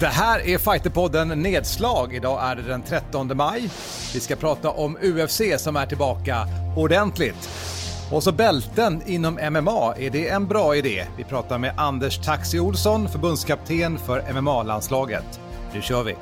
Det 0.00 0.06
här 0.06 0.48
är 0.48 0.58
Fighterpodden 0.58 1.28
Nedslag. 1.28 2.14
Idag 2.14 2.40
är 2.42 2.56
det 2.56 2.62
den 2.62 2.82
13 2.82 3.36
maj. 3.36 3.70
Vi 4.14 4.20
ska 4.20 4.36
prata 4.36 4.70
om 4.70 4.96
UFC 5.02 5.40
som 5.56 5.76
är 5.76 5.86
tillbaka 5.86 6.46
ordentligt. 6.76 7.50
Och 8.12 8.22
så 8.22 8.32
bälten 8.32 9.02
inom 9.06 9.34
MMA, 9.34 9.94
är 9.98 10.10
det 10.10 10.28
en 10.28 10.46
bra 10.46 10.76
idé? 10.76 11.06
Vi 11.16 11.24
pratar 11.24 11.58
med 11.58 11.74
Anders 11.76 12.18
Taxi 12.18 12.60
Olsson, 12.60 13.08
förbundskapten 13.08 13.98
för 13.98 14.32
MMA-landslaget. 14.32 15.40
Nu 15.74 15.82
kör 15.82 16.02
vi! 16.02 16.14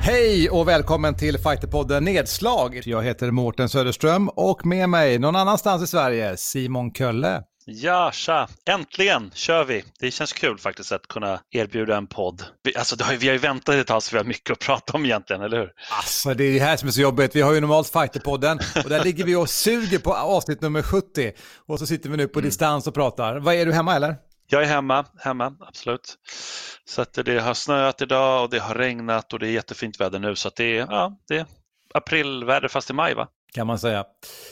Hej 0.00 0.50
och 0.50 0.68
välkommen 0.68 1.14
till 1.14 1.38
Fighterpodden 1.38 2.04
Nedslag. 2.04 2.80
Jag 2.84 3.02
heter 3.02 3.30
Mårten 3.30 3.68
Söderström 3.68 4.28
och 4.28 4.66
med 4.66 4.88
mig 4.88 5.18
någon 5.18 5.36
annanstans 5.36 5.82
i 5.82 5.86
Sverige, 5.86 6.36
Simon 6.36 6.92
Kölle. 6.92 7.42
Ja, 7.70 8.10
tja! 8.12 8.48
Äntligen 8.70 9.30
kör 9.34 9.64
vi! 9.64 9.84
Det 10.00 10.10
känns 10.10 10.32
kul 10.32 10.58
faktiskt 10.58 10.92
att 10.92 11.08
kunna 11.08 11.40
erbjuda 11.50 11.96
en 11.96 12.06
podd. 12.06 12.44
Vi, 12.62 12.76
alltså, 12.76 13.04
har, 13.04 13.14
vi 13.14 13.26
har 13.26 13.32
ju 13.32 13.38
väntat 13.38 13.74
ett 13.74 13.86
tag 13.86 14.02
så 14.02 14.14
vi 14.14 14.18
har 14.18 14.24
mycket 14.24 14.50
att 14.50 14.58
prata 14.66 14.92
om 14.92 15.04
egentligen, 15.04 15.42
eller 15.42 15.58
hur? 15.58 15.72
Alltså 15.90 16.34
det 16.34 16.44
är 16.44 16.52
det 16.52 16.58
här 16.58 16.76
som 16.76 16.88
är 16.88 16.92
så 16.92 17.00
jobbigt. 17.00 17.36
Vi 17.36 17.40
har 17.40 17.54
ju 17.54 17.60
normalt 17.60 17.88
Fighterpodden 17.88 18.58
och 18.84 18.90
där 18.90 19.04
ligger 19.04 19.24
vi 19.24 19.34
och 19.36 19.50
suger 19.50 19.98
på 19.98 20.14
avsnitt 20.14 20.60
nummer 20.60 20.82
70 20.82 21.32
och 21.66 21.78
så 21.78 21.86
sitter 21.86 22.10
vi 22.10 22.16
nu 22.16 22.28
på 22.28 22.38
mm. 22.38 22.48
distans 22.48 22.86
och 22.86 22.94
pratar. 22.94 23.36
Vad 23.36 23.54
är 23.54 23.66
du 23.66 23.72
hemma 23.72 23.96
eller? 23.96 24.16
Jag 24.50 24.62
är 24.62 24.66
hemma, 24.66 25.04
hemma, 25.18 25.54
absolut. 25.60 26.16
Så 26.84 27.02
att 27.02 27.12
det 27.12 27.40
har 27.40 27.54
snöat 27.54 28.02
idag 28.02 28.42
och 28.42 28.50
det 28.50 28.58
har 28.58 28.74
regnat 28.74 29.32
och 29.32 29.38
det 29.38 29.48
är 29.48 29.50
jättefint 29.50 30.00
väder 30.00 30.18
nu 30.18 30.36
så 30.36 30.48
att 30.48 30.56
det 30.56 30.78
är, 30.78 30.86
ja, 30.90 31.18
det 31.28 31.36
är 31.36 31.46
aprilväder 31.94 32.68
fast 32.68 32.90
i 32.90 32.92
maj 32.92 33.14
va? 33.14 33.28
Kan 33.52 33.66
man 33.66 33.78
säga. 33.78 34.04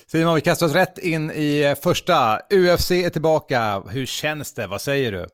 Simon, 0.07 0.35
vi 0.35 0.41
kastar 0.41 0.67
oss 0.67 0.73
rätt 0.73 0.99
in 0.99 1.31
i 1.31 1.61
eh, 1.61 1.75
första. 1.75 2.41
UFC 2.51 2.91
är 2.91 3.11
tillbaka. 3.11 3.83
Hur 3.89 4.07
känns 4.07 4.55
det? 4.55 4.67
Vad 4.67 4.81
säger 4.81 5.13
du? 5.13 5.27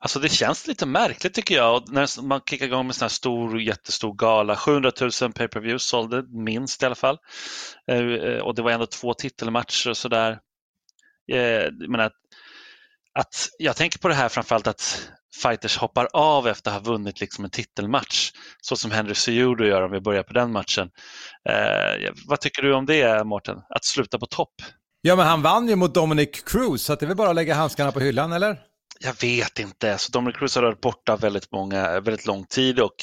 Alltså 0.00 0.18
det 0.18 0.28
känns 0.28 0.66
lite 0.66 0.86
märkligt 0.86 1.34
tycker 1.34 1.54
jag. 1.54 1.92
när 1.92 2.22
man 2.22 2.40
kickar 2.50 2.66
igång 2.66 2.86
med 2.86 2.90
en 2.90 2.94
sån 2.94 3.04
här 3.04 3.08
stor, 3.08 3.60
jättestor 3.60 4.14
gala. 4.14 4.56
700 4.56 4.92
000 5.22 5.32
pay 5.32 5.48
per 5.48 5.60
views 5.60 5.84
sålde, 5.84 6.24
minst 6.28 6.82
i 6.82 6.86
alla 6.86 6.94
fall. 6.94 7.18
Eh, 7.90 7.98
eh, 7.98 8.38
och 8.38 8.54
det 8.54 8.62
var 8.62 8.70
ändå 8.70 8.86
två 8.86 9.14
titelmatcher 9.14 9.90
och 9.90 9.96
sådär. 9.96 10.38
Men 11.88 12.00
att, 12.00 12.12
att 13.14 13.48
jag 13.58 13.76
tänker 13.76 13.98
på 13.98 14.08
det 14.08 14.14
här 14.14 14.28
framförallt 14.28 14.66
att 14.66 15.10
fighters 15.42 15.76
hoppar 15.76 16.08
av 16.12 16.48
efter 16.48 16.70
att 16.70 16.76
ha 16.76 16.92
vunnit 16.92 17.20
liksom 17.20 17.44
en 17.44 17.50
titelmatch. 17.50 18.30
Så 18.62 18.76
som 18.76 18.90
Henry 18.90 19.14
Cejudo 19.14 19.64
gör 19.64 19.82
om 19.82 19.90
vi 19.90 20.00
börjar 20.00 20.22
på 20.22 20.32
den 20.32 20.52
matchen. 20.52 20.90
Eh, 21.48 22.10
vad 22.26 22.40
tycker 22.40 22.62
du 22.62 22.74
om 22.74 22.86
det, 22.86 23.24
Mårten? 23.24 23.56
Att 23.68 23.84
sluta 23.84 24.18
på 24.18 24.26
topp? 24.26 24.54
Ja, 25.00 25.16
men 25.16 25.26
han 25.26 25.42
vann 25.42 25.68
ju 25.68 25.76
mot 25.76 25.94
Dominic 25.94 26.42
Cruz, 26.46 26.82
så 26.82 26.94
det 26.94 27.04
är 27.04 27.06
väl 27.06 27.16
bara 27.16 27.28
att 27.28 27.34
lägga 27.34 27.54
handskarna 27.54 27.92
på 27.92 28.00
hyllan, 28.00 28.32
eller? 28.32 28.58
Jag 29.00 29.20
vet 29.20 29.58
inte. 29.58 29.98
Så 29.98 30.12
Dominic 30.12 30.36
Cruz 30.36 30.54
har 30.54 30.62
varit 30.62 30.80
borta 30.80 31.16
väldigt, 31.16 31.52
många, 31.52 32.00
väldigt 32.00 32.26
lång 32.26 32.44
tid 32.44 32.80
och 32.80 32.94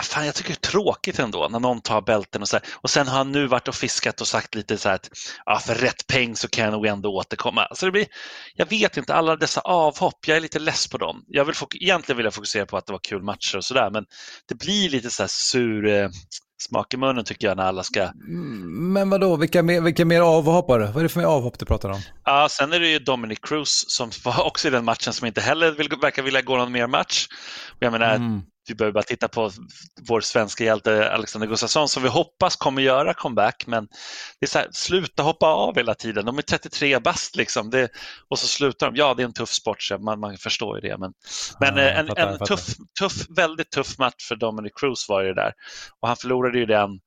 Ja, 0.00 0.04
fan, 0.04 0.26
jag 0.26 0.34
tycker 0.34 0.50
det 0.50 0.66
är 0.66 0.70
tråkigt 0.70 1.18
ändå 1.18 1.48
när 1.50 1.60
någon 1.60 1.80
tar 1.80 2.00
bälten 2.00 2.42
och 2.42 2.48
så 2.48 2.56
här. 2.56 2.64
Och 2.72 2.90
sen 2.90 3.08
har 3.08 3.18
han 3.18 3.32
nu 3.32 3.46
varit 3.46 3.68
och 3.68 3.74
fiskat 3.74 4.20
och 4.20 4.26
sagt 4.26 4.54
lite 4.54 4.78
så 4.78 4.88
här 4.88 4.96
att 4.96 5.10
ja, 5.46 5.58
för 5.58 5.74
rätt 5.74 6.06
peng 6.06 6.36
så 6.36 6.48
kan 6.48 6.64
jag 6.64 6.72
nog 6.72 6.86
ändå 6.86 7.16
återkomma. 7.16 7.68
Så 7.74 7.86
det 7.86 7.92
blir, 7.92 8.06
jag 8.54 8.66
vet 8.66 8.96
inte, 8.96 9.14
alla 9.14 9.36
dessa 9.36 9.60
avhopp, 9.60 10.18
jag 10.26 10.36
är 10.36 10.40
lite 10.40 10.58
less 10.58 10.88
på 10.88 10.98
dem. 10.98 11.24
Jag 11.26 11.44
vill, 11.44 11.54
egentligen 11.80 12.16
vill 12.16 12.24
jag 12.24 12.34
fokusera 12.34 12.66
på 12.66 12.76
att 12.76 12.86
det 12.86 12.92
var 12.92 13.00
kul 13.02 13.22
matcher 13.22 13.56
och 13.56 13.64
sådär, 13.64 13.90
men 13.90 14.04
det 14.48 14.54
blir 14.54 14.90
lite 14.90 15.10
så 15.10 15.22
här 15.22 15.28
sur 15.28 15.86
eh, 15.86 16.08
smak 16.68 16.94
i 16.94 16.96
munnen 16.96 17.24
tycker 17.24 17.46
jag 17.46 17.56
när 17.56 17.64
alla 17.64 17.82
ska... 17.82 18.02
Mm, 18.02 18.92
men 18.92 19.10
vadå, 19.10 19.36
vilka 19.36 19.62
mer, 19.62 19.80
vilka 19.80 20.04
mer 20.04 20.20
avhoppare? 20.20 20.86
Vad 20.86 20.96
är 20.96 21.02
det 21.02 21.08
för 21.08 21.20
mer 21.20 21.26
avhopp 21.26 21.58
du 21.58 21.66
pratar 21.66 21.88
om? 21.88 22.00
Ja, 22.24 22.48
sen 22.50 22.72
är 22.72 22.80
det 22.80 22.88
ju 22.88 22.98
Dominic 22.98 23.38
Cruz 23.42 23.84
som 23.88 24.10
var 24.24 24.46
också 24.46 24.68
i 24.68 24.70
den 24.70 24.84
matchen 24.84 25.12
som 25.12 25.26
inte 25.26 25.40
heller 25.40 25.70
vill, 25.70 25.88
verkar 26.00 26.22
vilja 26.22 26.42
gå 26.42 26.56
någon 26.56 26.72
mer 26.72 26.86
match. 26.86 27.26
Och 27.70 27.82
jag 27.82 27.92
menar, 27.92 28.14
mm 28.14 28.42
vi 28.70 28.74
behöver 28.74 28.92
bara 28.92 29.02
titta 29.02 29.28
på 29.28 29.50
vår 30.08 30.20
svenska 30.20 30.64
hjälte 30.64 31.12
Alexander 31.12 31.48
Gustafsson 31.48 31.88
som 31.88 32.02
vi 32.02 32.08
hoppas 32.08 32.56
kommer 32.56 32.82
göra 32.82 33.14
comeback. 33.14 33.64
Men 33.66 33.88
det 34.40 34.46
är 34.46 34.50
så 34.50 34.58
här, 34.58 34.68
sluta 34.72 35.22
hoppa 35.22 35.46
av 35.46 35.76
hela 35.76 35.94
tiden. 35.94 36.24
De 36.24 36.38
är 36.38 36.42
33 36.42 36.98
bast 36.98 37.36
liksom. 37.36 37.70
Det, 37.70 37.88
och 38.28 38.38
så 38.38 38.46
slutar 38.46 38.90
de. 38.90 38.96
Ja, 38.96 39.14
det 39.14 39.22
är 39.22 39.24
en 39.24 39.32
tuff 39.32 39.50
sport, 39.50 39.82
så 39.82 39.98
man, 39.98 40.20
man 40.20 40.36
förstår 40.36 40.76
ju 40.76 40.88
det. 40.88 40.98
Men, 40.98 41.12
men 41.60 41.76
ja, 41.76 41.82
en, 41.82 42.06
fattar, 42.06 42.26
en 42.26 42.38
tuff, 42.38 42.66
tuff, 43.00 43.26
väldigt 43.36 43.70
tuff 43.70 43.98
match 43.98 44.28
för 44.28 44.36
Dominic 44.36 44.72
Cruz 44.74 45.08
var 45.08 45.22
det 45.22 45.34
där. 45.34 45.52
Och 46.00 46.08
han 46.08 46.16
förlorade 46.16 46.58
ju 46.58 46.66
den 46.66 46.90
eh, 46.90 46.98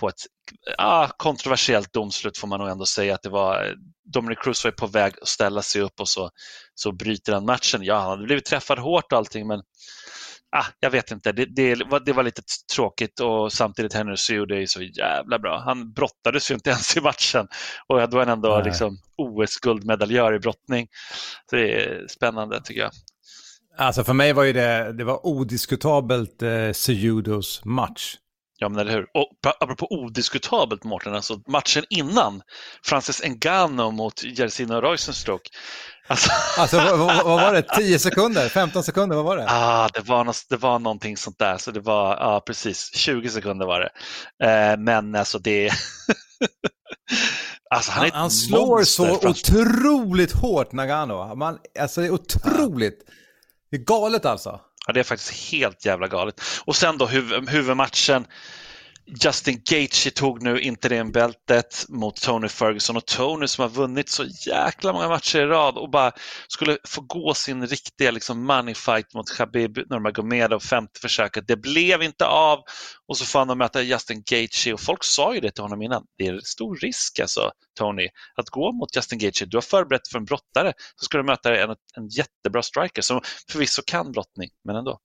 på 0.00 0.08
ett 0.08 0.20
ah, 0.78 1.08
kontroversiellt 1.08 1.92
domslut 1.92 2.38
får 2.38 2.48
man 2.48 2.60
nog 2.60 2.68
ändå 2.68 2.86
säga 2.86 3.14
att 3.14 3.22
det 3.22 3.28
var. 3.28 3.74
Dominic 4.12 4.38
Cruz 4.38 4.64
var 4.64 4.70
på 4.70 4.86
väg 4.86 5.14
att 5.22 5.28
ställa 5.28 5.62
sig 5.62 5.82
upp 5.82 6.00
och 6.00 6.08
så, 6.08 6.30
så 6.74 6.92
bryter 6.92 7.32
han 7.32 7.44
matchen. 7.44 7.82
Ja, 7.82 7.98
han 7.98 8.10
hade 8.10 8.24
blivit 8.24 8.44
träffad 8.44 8.78
hårt 8.78 9.12
och 9.12 9.18
allting 9.18 9.46
men 9.46 9.62
ah, 10.56 10.64
jag 10.80 10.90
vet 10.90 11.10
inte, 11.10 11.32
det, 11.32 11.44
det, 11.44 11.84
var, 11.84 12.00
det 12.00 12.12
var 12.12 12.22
lite 12.22 12.42
tråkigt 12.74 13.20
och 13.20 13.52
samtidigt 13.52 13.92
Henry 13.92 14.16
Cejudo 14.16 14.54
är 14.54 14.66
så 14.66 14.82
jävla 14.82 15.38
bra. 15.38 15.62
Han 15.64 15.92
brottades 15.92 16.50
ju 16.50 16.54
inte 16.54 16.70
ens 16.70 16.96
i 16.96 17.00
matchen 17.00 17.48
och 17.86 18.10
då 18.10 18.18
är 18.18 18.26
han 18.26 18.28
ändå 18.28 18.62
liksom 18.64 18.98
OS-guldmedaljör 19.16 20.34
i 20.34 20.38
brottning. 20.38 20.88
Så 21.50 21.56
det 21.56 21.84
är 21.84 22.06
spännande 22.08 22.60
tycker 22.64 22.80
jag. 22.80 22.90
Alltså 23.76 24.04
för 24.04 24.12
mig 24.12 24.32
var 24.32 24.44
ju 24.44 24.52
det, 24.52 24.92
det 24.92 25.04
var 25.04 25.26
odiskutabelt 25.26 26.42
eh, 26.42 26.72
Cejudos 26.72 27.64
match. 27.64 28.16
Ja, 28.58 28.68
men 28.68 28.78
eller 28.78 28.92
hur. 28.92 29.06
Och 29.14 29.30
apropå 29.60 29.86
odiskutabelt, 29.90 30.84
Mårten, 30.84 31.14
alltså 31.14 31.40
matchen 31.48 31.84
innan, 31.90 32.42
Francis 32.84 33.22
Ngannou 33.24 33.90
mot 33.90 34.24
Jersina 34.24 34.80
Roysenstruck. 34.80 35.40
Alltså, 36.06 36.30
alltså 36.58 36.76
vad, 36.76 36.98
vad, 36.98 37.24
var 37.24 37.52
det, 37.52 37.62
10 37.62 37.98
sekunder, 37.98 38.48
15 38.48 38.82
sekunder, 38.82 39.16
vad 39.16 39.24
var 39.24 39.36
det? 39.36 39.46
Ah, 39.48 39.88
det, 39.88 40.00
var 40.00 40.24
något, 40.24 40.46
det 40.48 40.56
var 40.56 40.78
någonting 40.78 41.16
sånt 41.16 41.38
där, 41.38 41.58
så 41.58 41.70
det 41.70 41.80
var, 41.80 42.08
ja 42.08 42.16
ah, 42.20 42.40
precis, 42.40 42.94
20 42.94 43.28
sekunder 43.28 43.66
var 43.66 43.80
det. 43.80 43.90
Eh, 44.46 44.76
men 44.78 45.14
alltså 45.14 45.38
det 45.38 45.70
Alltså, 47.70 47.92
han, 47.92 48.02
han, 48.02 48.20
han 48.20 48.30
slår 48.30 48.82
så 48.82 49.28
otroligt 49.28 50.32
hårt, 50.32 50.72
Nagano. 50.72 51.34
Man, 51.34 51.58
alltså 51.80 52.00
det 52.00 52.06
är 52.06 52.10
otroligt. 52.10 52.98
Det 53.70 53.76
är 53.76 53.80
galet 53.80 54.24
alltså. 54.24 54.60
Ja, 54.86 54.92
det 54.92 55.00
är 55.00 55.04
faktiskt 55.04 55.52
helt 55.52 55.84
jävla 55.84 56.08
galet. 56.08 56.40
Och 56.64 56.76
sen 56.76 56.98
då 56.98 57.06
huv 57.06 57.48
huvudmatchen. 57.48 58.26
Justin 59.06 59.62
Gaethje 59.70 60.10
tog 60.10 60.42
nu 60.42 60.60
interimbältet 60.60 61.84
mot 61.88 62.22
Tony 62.22 62.48
Ferguson 62.48 62.96
och 62.96 63.06
Tony 63.06 63.46
som 63.46 63.62
har 63.62 63.68
vunnit 63.68 64.08
så 64.08 64.24
jäkla 64.46 64.92
många 64.92 65.08
matcher 65.08 65.38
i 65.38 65.46
rad 65.46 65.76
och 65.76 65.90
bara 65.90 66.12
skulle 66.48 66.78
få 66.84 67.00
gå 67.00 67.34
sin 67.34 67.66
riktiga 67.66 68.10
liksom, 68.10 68.46
money 68.46 68.74
fight 68.74 69.14
mot 69.14 69.30
Khabib 69.30 69.78
Nurmagomedov, 69.90 70.60
femte 70.60 71.00
försöket. 71.00 71.48
Det 71.48 71.56
blev 71.56 72.02
inte 72.02 72.26
av 72.26 72.58
och 73.08 73.16
så 73.16 73.24
får 73.24 73.38
han 73.38 73.58
möta 73.58 73.82
Justin 73.82 74.22
Gaethje 74.26 74.72
och 74.72 74.80
folk 74.80 75.04
sa 75.04 75.34
ju 75.34 75.40
det 75.40 75.50
till 75.50 75.62
honom 75.62 75.82
innan. 75.82 76.04
Det 76.18 76.26
är 76.26 76.40
stor 76.44 76.76
risk 76.76 77.20
alltså, 77.20 77.50
Tony, 77.78 78.08
att 78.34 78.48
gå 78.48 78.72
mot 78.72 78.96
Justin 78.96 79.18
Gaethje. 79.18 79.46
Du 79.46 79.56
har 79.56 79.62
förberett 79.62 80.08
för 80.08 80.18
en 80.18 80.24
brottare 80.24 80.72
så 80.96 81.04
ska 81.04 81.18
du 81.18 81.24
möta 81.24 81.56
en, 81.56 81.70
en 81.96 82.08
jättebra 82.08 82.62
striker 82.62 83.02
som 83.02 83.20
förvisso 83.50 83.82
kan 83.86 84.12
brottning, 84.12 84.50
men 84.64 84.76
ändå 84.76 84.98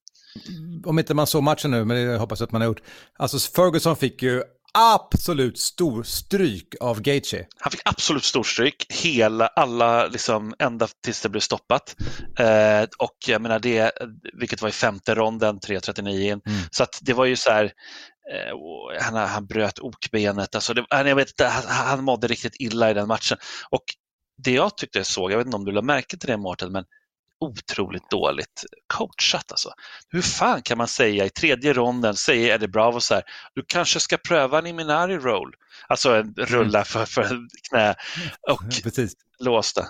om 0.85 1.00
inte 1.00 1.13
man 1.13 1.28
såg 1.28 1.44
matchen 1.44 1.72
nu, 1.72 1.85
men 1.85 2.07
det 2.07 2.17
hoppas 2.17 2.40
jag 2.40 2.47
att 2.47 2.51
man 2.51 2.62
har 2.62 2.67
gjort. 2.67 2.81
Alltså 3.17 3.40
Ferguson 3.40 3.95
fick 3.95 4.23
ju 4.23 4.44
absolut 4.73 5.59
stor 5.59 6.03
stryk 6.03 6.75
av 6.79 7.01
Gaethje. 7.01 7.47
Han 7.59 7.72
fick 7.72 7.81
absolut 7.85 8.23
stor 8.23 8.44
stryk, 8.44 8.85
hela, 8.89 9.47
alla, 9.47 10.07
liksom, 10.07 10.53
ända 10.59 10.88
tills 11.03 11.22
det 11.22 11.29
blev 11.29 11.41
stoppat. 11.41 11.95
Eh, 12.39 12.88
och 12.97 13.18
jag 13.28 13.41
menar 13.41 13.59
det, 13.59 13.91
vilket 14.34 14.62
var 14.62 14.69
i 14.69 14.72
femte 14.72 15.16
ronden, 15.16 15.59
3.39 15.59 16.09
in. 16.09 16.31
Mm. 16.31 16.41
Så 16.72 16.84
att 16.84 17.00
det 17.01 17.13
var 17.13 17.25
ju 17.25 17.35
så 17.35 17.50
här, 17.50 17.66
eh, 17.66 19.01
han, 19.01 19.16
han 19.16 19.47
bröt 19.47 19.79
okbenet, 19.79 20.56
alltså 20.56 20.73
det, 20.73 20.85
jag 20.89 21.16
vet 21.16 21.30
inte, 21.30 21.45
han, 21.45 21.63
han 21.68 22.04
mådde 22.04 22.27
riktigt 22.27 22.56
illa 22.59 22.92
i 22.92 22.94
den 22.94 23.07
matchen. 23.07 23.38
Och 23.69 23.83
det 24.44 24.51
jag 24.51 24.77
tyckte 24.77 25.00
jag 25.00 25.06
såg, 25.06 25.31
jag 25.31 25.38
vet 25.38 25.45
inte 25.45 25.57
om 25.57 25.65
du 25.65 25.71
lade 25.71 25.88
märke 25.88 26.18
till 26.18 26.30
det 26.30 26.38
Mårten, 26.38 26.71
men 26.71 26.83
otroligt 27.39 28.09
dåligt 28.09 28.63
coachat. 28.88 29.51
Alltså. 29.51 29.69
Hur 30.09 30.21
fan 30.21 30.62
kan 30.62 30.77
man 30.77 30.88
säga 30.88 31.25
i 31.25 31.30
tredje 31.30 31.74
ronden, 31.74 32.15
säger 32.15 32.56
Eddie 32.56 32.68
Bravo 32.68 33.00
så 33.00 33.13
här, 33.13 33.24
du 33.56 33.63
kanske 33.68 34.00
ska 34.00 34.18
pröva 34.18 34.59
en 34.59 34.68
Iminari 34.68 35.18
roll, 35.18 35.53
alltså 35.88 36.15
en 36.15 36.33
rulla 36.38 36.83
för, 36.83 37.06
för 37.06 37.47
knä 37.69 37.95
och 38.51 38.63
Precis. 38.83 39.13
låsta. 39.39 39.86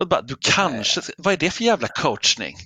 Och 0.00 0.08
bara, 0.08 0.22
du 0.22 0.36
kanske, 0.40 1.00
vad 1.18 1.34
är 1.34 1.38
det 1.38 1.50
för 1.50 1.64
jävla 1.64 1.88
coachning? 1.88 2.56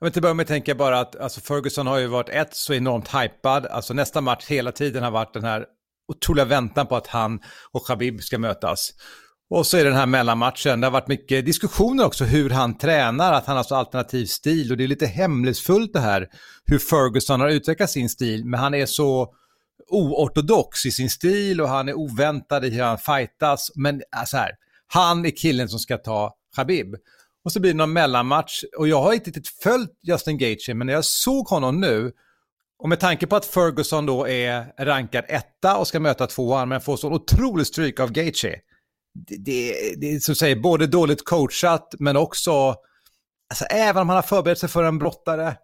Jag 0.00 0.06
vill 0.06 0.12
till 0.12 0.22
börja 0.22 0.34
med 0.34 0.46
tänka 0.46 0.74
bara 0.74 1.00
att 1.00 1.16
alltså 1.16 1.40
Ferguson 1.40 1.86
har 1.86 1.98
ju 1.98 2.06
varit 2.06 2.28
ett 2.28 2.54
så 2.54 2.74
enormt 2.74 3.14
hypad, 3.14 3.66
alltså 3.66 3.94
nästa 3.94 4.20
match 4.20 4.46
hela 4.46 4.72
tiden 4.72 5.02
har 5.02 5.10
varit 5.10 5.34
den 5.34 5.44
här 5.44 5.66
otroliga 6.08 6.44
väntan 6.44 6.86
på 6.86 6.96
att 6.96 7.06
han 7.06 7.40
och 7.72 7.86
Khabib 7.86 8.22
ska 8.22 8.38
mötas. 8.38 8.90
Och 9.50 9.66
så 9.66 9.76
är 9.76 9.84
det 9.84 9.90
den 9.90 9.98
här 9.98 10.06
mellanmatchen. 10.06 10.80
Det 10.80 10.86
har 10.86 10.92
varit 10.92 11.08
mycket 11.08 11.46
diskussioner 11.46 12.04
också 12.06 12.24
hur 12.24 12.50
han 12.50 12.78
tränar, 12.78 13.32
att 13.32 13.46
han 13.46 13.56
har 13.56 13.64
så 13.64 13.74
alternativ 13.74 14.26
stil. 14.26 14.70
Och 14.70 14.76
det 14.76 14.84
är 14.84 14.88
lite 14.88 15.06
hemlighetsfullt 15.06 15.92
det 15.92 16.00
här 16.00 16.28
hur 16.64 16.78
Ferguson 16.78 17.40
har 17.40 17.48
utvecklat 17.48 17.90
sin 17.90 18.08
stil. 18.08 18.44
Men 18.44 18.60
han 18.60 18.74
är 18.74 18.86
så 18.86 19.34
oortodox 19.88 20.86
i 20.86 20.90
sin 20.90 21.10
stil 21.10 21.60
och 21.60 21.68
han 21.68 21.88
är 21.88 21.94
oväntad 21.94 22.64
i 22.64 22.70
hur 22.70 22.82
han 22.82 22.98
fightas. 22.98 23.70
Men 23.74 23.94
äh, 23.94 24.24
så 24.26 24.36
här, 24.36 24.50
han 24.86 25.26
är 25.26 25.30
killen 25.30 25.68
som 25.68 25.78
ska 25.78 25.96
ta 25.96 26.34
Khabib. 26.56 26.94
och 27.44 27.52
så 27.52 27.60
blir 27.60 27.72
det 27.72 27.76
någon 27.76 27.92
mellanmatch. 27.92 28.64
Och 28.78 28.88
jag 28.88 29.02
har 29.02 29.12
inte 29.12 29.30
riktigt 29.30 29.48
följt 29.48 29.90
Justin 30.02 30.38
Gaethje, 30.38 30.74
men 30.74 30.86
när 30.86 30.94
jag 30.94 31.04
såg 31.04 31.48
honom 31.48 31.80
nu, 31.80 32.12
och 32.78 32.88
med 32.88 33.00
tanke 33.00 33.26
på 33.26 33.36
att 33.36 33.46
Ferguson 33.46 34.06
då 34.06 34.28
är 34.28 34.84
rankad 34.84 35.24
etta 35.28 35.76
och 35.76 35.88
ska 35.88 36.00
möta 36.00 36.26
tvåan, 36.26 36.68
men 36.68 36.80
får 36.80 36.96
så 36.96 37.12
otroligt 37.12 37.66
stryk 37.66 38.00
av 38.00 38.12
Gaethje. 38.12 38.60
Det, 39.26 39.36
det, 39.36 39.94
det 39.96 40.14
är 40.14 40.20
som 40.20 40.34
säger, 40.34 40.56
både 40.56 40.86
dåligt 40.86 41.24
coachat, 41.24 41.94
men 41.98 42.16
också, 42.16 42.74
alltså 43.50 43.64
även 43.64 44.02
om 44.02 44.08
han 44.08 44.16
har 44.16 44.22
förberett 44.22 44.58
sig 44.58 44.68
för 44.68 44.84
en 44.84 44.98
brottare, 44.98 45.56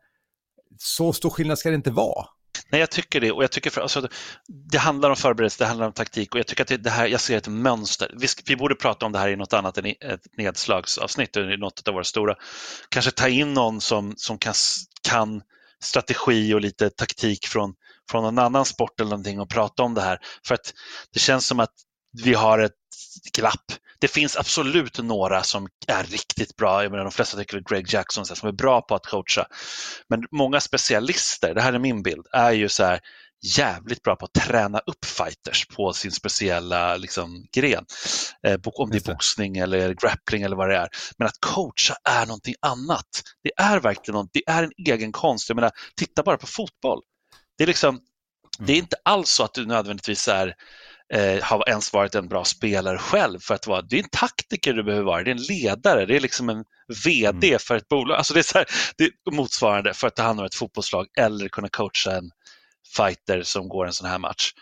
så 0.78 1.12
stor 1.12 1.30
skillnad 1.30 1.58
ska 1.58 1.68
det 1.68 1.74
inte 1.74 1.90
vara. 1.90 2.26
Nej, 2.70 2.80
jag 2.80 2.90
tycker 2.90 3.20
det. 3.20 3.32
Och 3.32 3.42
jag 3.42 3.50
tycker 3.50 3.70
för, 3.70 3.80
alltså, 3.80 4.08
det 4.70 4.78
handlar 4.78 5.10
om 5.10 5.16
förberedelse, 5.16 5.64
det 5.64 5.68
handlar 5.68 5.86
om 5.86 5.92
taktik 5.92 6.34
och 6.34 6.38
jag 6.38 6.46
tycker 6.46 6.62
att 6.62 6.68
det, 6.68 6.76
det 6.76 6.90
här, 6.90 7.06
jag 7.06 7.20
ser 7.20 7.36
ett 7.36 7.48
mönster. 7.48 8.14
Vi, 8.16 8.26
vi, 8.46 8.56
borde 8.56 8.74
prata 8.74 9.06
om 9.06 9.12
det 9.12 9.18
här 9.18 9.28
i 9.28 9.36
något 9.36 9.52
annat 9.52 9.78
än 9.78 9.86
ett 9.86 10.20
nedslagsavsnitt, 10.36 11.36
i 11.36 11.56
något 11.56 11.88
av 11.88 11.94
våra 11.94 12.04
stora. 12.04 12.34
Kanske 12.88 13.10
ta 13.10 13.28
in 13.28 13.54
någon 13.54 13.80
som, 13.80 14.14
som 14.16 14.38
kan, 14.38 14.54
kan 15.08 15.42
strategi 15.82 16.54
och 16.54 16.60
lite 16.60 16.90
taktik 16.90 17.46
från, 17.46 17.74
från 18.10 18.22
någon 18.22 18.38
annan 18.38 18.64
sport 18.64 19.00
eller 19.00 19.10
någonting 19.10 19.40
och 19.40 19.50
prata 19.50 19.82
om 19.82 19.94
det 19.94 20.00
här. 20.00 20.18
För 20.46 20.54
att 20.54 20.72
det 21.12 21.20
känns 21.20 21.46
som 21.46 21.60
att 21.60 21.72
vi 22.22 22.34
har 22.34 22.58
ett 22.58 22.72
glapp. 23.32 23.64
Det 24.00 24.08
finns 24.08 24.36
absolut 24.36 24.98
några 24.98 25.42
som 25.42 25.68
är 25.86 26.04
riktigt 26.04 26.56
bra. 26.56 26.82
Jag 26.82 26.90
menar, 26.90 27.04
de 27.04 27.12
flesta 27.12 27.38
tycker 27.38 27.58
att 27.58 27.64
Greg 27.64 27.92
Jackson 27.92 28.26
som 28.26 28.48
är 28.48 28.52
bra 28.52 28.80
på 28.80 28.94
att 28.94 29.06
coacha. 29.06 29.46
Men 30.08 30.24
många 30.30 30.60
specialister, 30.60 31.54
det 31.54 31.60
här 31.60 31.72
är 31.72 31.78
min 31.78 32.02
bild, 32.02 32.26
är 32.32 32.52
ju 32.52 32.68
så 32.68 32.84
här 32.84 33.00
jävligt 33.44 34.02
bra 34.02 34.16
på 34.16 34.24
att 34.24 34.32
träna 34.32 34.78
upp 34.78 35.04
fighters 35.04 35.66
på 35.66 35.92
sin 35.92 36.12
speciella 36.12 36.96
liksom, 36.96 37.46
gren. 37.56 37.84
Eh, 38.46 38.58
om 38.64 38.90
det 38.90 39.08
är 39.08 39.12
boxning 39.12 39.56
eller 39.56 39.94
grappling 39.94 40.42
eller 40.42 40.56
vad 40.56 40.68
det 40.68 40.76
är. 40.76 40.88
Men 41.18 41.28
att 41.28 41.40
coacha 41.40 41.96
är 42.08 42.26
någonting 42.26 42.54
annat. 42.60 43.08
Det 43.42 43.52
är 43.56 43.80
verkligen 43.80 44.20
något, 44.20 44.30
det 44.32 44.42
är 44.46 44.62
en 44.62 44.72
egen 44.86 45.12
konst. 45.12 45.48
Jag 45.48 45.56
menar, 45.56 45.70
titta 45.96 46.22
bara 46.22 46.36
på 46.36 46.46
fotboll. 46.46 47.00
Det 47.58 47.64
är, 47.64 47.68
liksom, 47.68 48.00
det 48.58 48.72
är 48.72 48.76
mm. 48.76 48.84
inte 48.84 48.96
alls 49.04 49.30
så 49.30 49.44
att 49.44 49.54
du 49.54 49.66
nödvändigtvis 49.66 50.28
är 50.28 50.54
eh, 51.14 51.42
har 51.42 51.68
ens 51.68 51.92
varit 51.92 52.14
en 52.14 52.28
bra 52.28 52.44
spelare 52.44 52.98
själv. 52.98 53.40
För 53.40 53.54
att 53.54 53.66
vara, 53.66 53.82
det 53.82 53.96
är 53.96 54.02
en 54.02 54.08
taktiker 54.12 54.72
du 54.72 54.82
behöver 54.82 55.04
vara, 55.04 55.22
det 55.22 55.30
är 55.30 55.34
en 55.34 55.42
ledare, 55.42 56.06
det 56.06 56.16
är 56.16 56.20
liksom 56.20 56.48
en 56.48 56.64
VD 57.04 57.48
mm. 57.48 57.58
för 57.58 57.76
ett 57.76 57.88
bolag. 57.88 58.18
Alltså 58.18 58.34
det, 58.34 58.40
är 58.40 58.42
så 58.42 58.58
här, 58.58 58.66
det 58.96 59.04
är 59.04 59.30
motsvarande 59.30 59.94
för 59.94 60.06
att 60.06 60.16
ta 60.16 60.22
hand 60.22 60.40
om 60.40 60.46
ett 60.46 60.54
fotbollslag 60.54 61.06
eller 61.18 61.48
kunna 61.48 61.68
coacha 61.68 62.12
en 62.16 62.30
fighter 62.96 63.42
som 63.42 63.68
går 63.68 63.86
en 63.86 63.92
sån 63.92 64.08
här 64.08 64.18
match. 64.18 64.52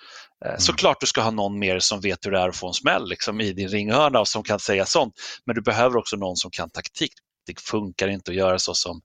Eh, 0.45 0.49
mm. 0.51 0.61
Såklart 0.61 1.01
du 1.01 1.07
ska 1.07 1.21
ha 1.21 1.31
någon 1.31 1.59
mer 1.59 1.79
som 1.79 2.01
vet 2.01 2.27
hur 2.27 2.31
det 2.31 2.39
är 2.39 2.49
att 2.49 2.57
få 2.57 2.69
en 2.69 2.75
smäll 2.75 3.09
liksom, 3.09 3.41
i 3.41 3.53
din 3.53 3.69
ringhörna 3.69 4.21
och 4.21 4.29
som 4.29 4.43
kan 4.43 4.59
säga 4.59 4.87
sånt. 4.87 5.15
Men 5.47 5.55
du 5.55 5.63
behöver 5.63 5.97
också 5.97 6.17
någon 6.17 6.37
som 6.37 6.51
kan 6.51 6.71
taktik. 6.71 7.13
Det 7.47 7.61
funkar 7.61 8.09
inte 8.09 8.31
att 8.31 8.37
göra 8.37 8.59
så 8.59 8.75
som, 8.75 9.01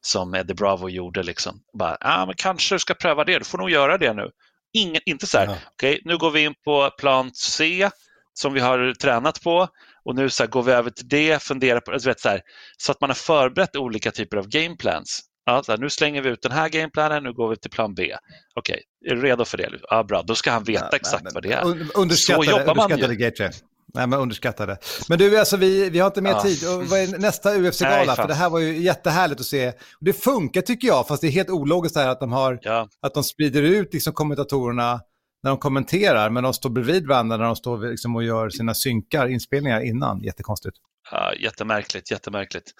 som 0.00 0.34
Eddie 0.34 0.54
Bravo 0.54 0.88
gjorde. 0.88 1.22
Liksom. 1.22 1.60
Bara, 1.78 1.96
ah, 2.00 2.26
men 2.26 2.34
kanske 2.34 2.74
du 2.74 2.78
ska 2.78 2.94
pröva 2.94 3.24
det, 3.24 3.38
du 3.38 3.44
får 3.44 3.58
nog 3.58 3.70
göra 3.70 3.98
det 3.98 4.12
nu. 4.12 4.30
Ingen, 4.76 5.02
inte 5.06 5.26
så 5.26 5.38
här, 5.38 5.46
ja. 5.46 5.56
okej, 5.72 5.90
okay, 5.90 6.02
nu 6.04 6.18
går 6.18 6.30
vi 6.30 6.44
in 6.44 6.54
på 6.64 6.90
plan 6.98 7.30
C 7.34 7.90
som 8.34 8.52
vi 8.52 8.60
har 8.60 8.94
tränat 8.94 9.42
på 9.42 9.68
och 10.04 10.14
nu 10.14 10.30
så 10.30 10.42
här, 10.42 10.50
går 10.50 10.62
vi 10.62 10.72
över 10.72 10.90
till 10.90 11.08
det, 11.08 11.42
funderar 11.42 11.80
på, 11.80 11.92
alltså, 11.92 12.08
vet, 12.08 12.20
så, 12.20 12.28
här, 12.28 12.40
så 12.76 12.92
att 12.92 13.00
man 13.00 13.10
har 13.10 13.14
förberett 13.14 13.76
olika 13.76 14.10
typer 14.10 14.36
av 14.36 14.48
gameplans. 14.48 15.20
Ja, 15.46 15.62
här, 15.68 15.78
nu 15.78 15.90
slänger 15.90 16.22
vi 16.22 16.28
ut 16.28 16.42
den 16.42 16.52
här 16.52 16.68
gameplanen, 16.68 17.22
nu 17.22 17.32
går 17.32 17.48
vi 17.48 17.56
till 17.56 17.70
plan 17.70 17.94
B. 17.94 18.16
Okej, 18.54 18.82
okay, 19.04 19.12
är 19.12 19.16
du 19.16 19.22
redo 19.22 19.44
för 19.44 19.58
det? 19.58 19.70
Ja, 19.82 20.04
bra, 20.04 20.22
då 20.22 20.34
ska 20.34 20.50
han 20.50 20.64
veta 20.64 20.88
ja, 20.90 20.96
exakt 20.96 21.24
men, 21.24 21.34
vad 21.34 21.42
det 21.42 21.52
är. 21.52 22.14
så 22.14 22.44
jobbar 22.44 22.74
man 22.74 22.98
ju. 22.98 23.50
Nej, 23.96 24.06
men 24.06 24.18
underskattade. 24.18 24.78
Men 25.08 25.18
du, 25.18 25.38
alltså, 25.38 25.56
vi, 25.56 25.90
vi 25.90 25.98
har 25.98 26.06
inte 26.06 26.22
mer 26.22 26.30
ja. 26.30 26.42
tid. 26.42 26.68
Och 26.68 26.84
vad 26.84 26.98
är 26.98 27.18
nästa 27.18 27.56
UFC-gala? 27.56 28.16
För 28.16 28.28
det 28.28 28.34
här 28.34 28.50
var 28.50 28.58
ju 28.58 28.78
jättehärligt 28.78 29.40
att 29.40 29.46
se. 29.46 29.72
Det 30.00 30.12
funkar 30.12 30.60
tycker 30.60 30.88
jag, 30.88 31.08
fast 31.08 31.20
det 31.20 31.28
är 31.28 31.30
helt 31.30 31.50
ologiskt 31.50 31.96
här 31.96 32.08
att 32.08 32.20
de, 32.20 32.32
har, 32.32 32.58
ja. 32.62 32.88
att 33.02 33.14
de 33.14 33.24
sprider 33.24 33.62
ut 33.62 33.94
liksom, 33.94 34.12
kommentatorerna 34.12 35.00
när 35.42 35.50
de 35.50 35.58
kommenterar, 35.58 36.30
men 36.30 36.42
de 36.42 36.54
står 36.54 36.70
bredvid 36.70 37.06
varandra 37.06 37.36
när 37.36 37.44
de 37.44 37.56
står 37.56 37.90
liksom, 37.90 38.16
och 38.16 38.24
gör 38.24 38.50
sina 38.50 38.74
synkar, 38.74 39.28
inspelningar 39.28 39.80
innan. 39.80 40.22
Jättekonstigt. 40.22 40.76
Ja, 41.10 41.34
jättemärkligt, 41.34 42.10
jättemärkligt. 42.10 42.72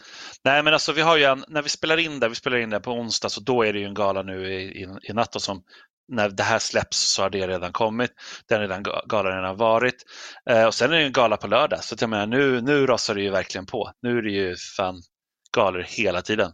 Nej, 0.44 0.62
men 0.62 0.72
alltså 0.72 0.92
vi 0.92 1.00
har 1.00 1.16
ju 1.16 1.24
en, 1.24 1.44
när 1.48 1.62
vi 1.62 1.68
spelar 1.68 1.96
in 1.96 2.20
det, 2.20 2.28
vi 2.28 2.34
spelar 2.34 2.56
in 2.56 2.70
det 2.70 2.80
på 2.80 2.92
onsdag, 2.92 3.28
så 3.28 3.40
då 3.40 3.62
är 3.62 3.72
det 3.72 3.78
ju 3.78 3.84
en 3.84 3.94
gala 3.94 4.22
nu 4.22 4.52
i, 4.52 4.82
i, 4.82 4.88
i 5.02 5.12
natt 5.12 5.42
som 5.42 5.62
när 6.08 6.28
det 6.28 6.42
här 6.42 6.58
släpps 6.58 7.12
så 7.12 7.22
har 7.22 7.30
det 7.30 7.48
redan 7.48 7.72
kommit. 7.72 8.10
Den 8.48 8.60
redan, 8.60 8.82
galan 9.06 9.36
redan 9.36 9.56
varit. 9.56 10.02
Eh, 10.50 10.64
och 10.64 10.74
sen 10.74 10.92
är 10.92 10.98
det 10.98 11.04
en 11.04 11.12
gala 11.12 11.36
på 11.36 11.46
lördag, 11.46 11.84
så 11.84 11.96
jag 12.00 12.10
menar, 12.10 12.26
nu, 12.26 12.60
nu 12.60 12.86
rasar 12.86 13.14
det 13.14 13.22
ju 13.22 13.30
verkligen 13.30 13.66
på. 13.66 13.92
Nu 14.02 14.18
är 14.18 14.22
det 14.22 14.30
ju 14.30 14.56
fan 14.76 15.02
galor 15.54 15.84
hela 15.88 16.22
tiden. 16.22 16.52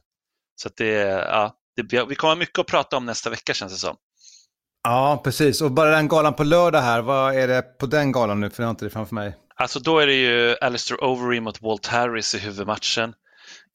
Så 0.62 0.69
det, 0.76 0.93
ja, 1.08 1.54
det, 1.76 1.82
vi 2.04 2.14
kommer 2.14 2.31
ha 2.34 2.38
mycket 2.38 2.58
att 2.58 2.66
prata 2.66 2.96
om 2.96 3.06
nästa 3.06 3.31
vecka 3.31 3.54
känns 3.54 3.72
det 3.72 3.78
som. 3.78 3.96
Ja, 4.82 5.20
precis. 5.25 5.60
Och 5.60 5.72
bara 5.72 5.90
den 5.90 6.08
galan 6.08 6.34
på 6.34 6.44
lördag 6.44 6.81
här, 6.81 7.02
vad 7.02 7.34
är 7.34 7.48
det 7.48 7.62
på 7.62 7.87
den 7.87 8.12
galan 8.12 8.40
nu? 8.40 8.50
För 8.50 8.62
jag 8.62 8.69
har 8.69 8.70
inte 8.70 8.84
det 8.84 8.90
framför 8.90 9.14
mig. 9.14 9.37
Alltså 9.55 9.81
då 9.81 9.98
är 9.98 10.06
det 10.06 10.14
ju 10.14 10.56
Alistair 10.60 11.05
Overeem 11.05 11.44
mot 11.44 11.62
Walt 11.62 11.87
Harris 11.87 12.34
i 12.34 12.38
huvudmatchen. 12.38 13.14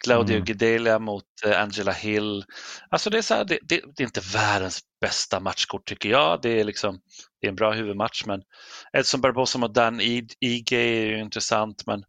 Claudio 0.03 0.35
mm. 0.35 0.45
Gedelia 0.45 0.99
mot 0.99 1.23
eh, 1.45 1.61
Angela 1.61 1.91
Hill. 1.91 2.45
Alltså 2.89 3.09
det 3.09 3.17
är, 3.17 3.21
så 3.21 3.33
här, 3.33 3.45
det, 3.45 3.59
det, 3.61 3.81
det, 3.95 4.03
är 4.03 4.05
inte 4.05 4.21
världens 4.33 4.79
bästa 5.01 5.39
matchkort 5.39 5.85
tycker 5.85 6.09
jag. 6.09 6.41
Det 6.41 6.59
är, 6.59 6.63
liksom, 6.63 6.99
det 7.41 7.47
är 7.47 7.49
en 7.49 7.55
bra 7.55 7.71
huvudmatch 7.71 8.25
men 8.25 8.41
Edson 8.93 9.21
Barbosa 9.21 9.59
mot 9.59 9.73
Dan 9.73 10.01
Ige 10.01 10.77
är 10.77 11.05
ju 11.05 11.19
intressant 11.19 11.83
men 11.85 12.03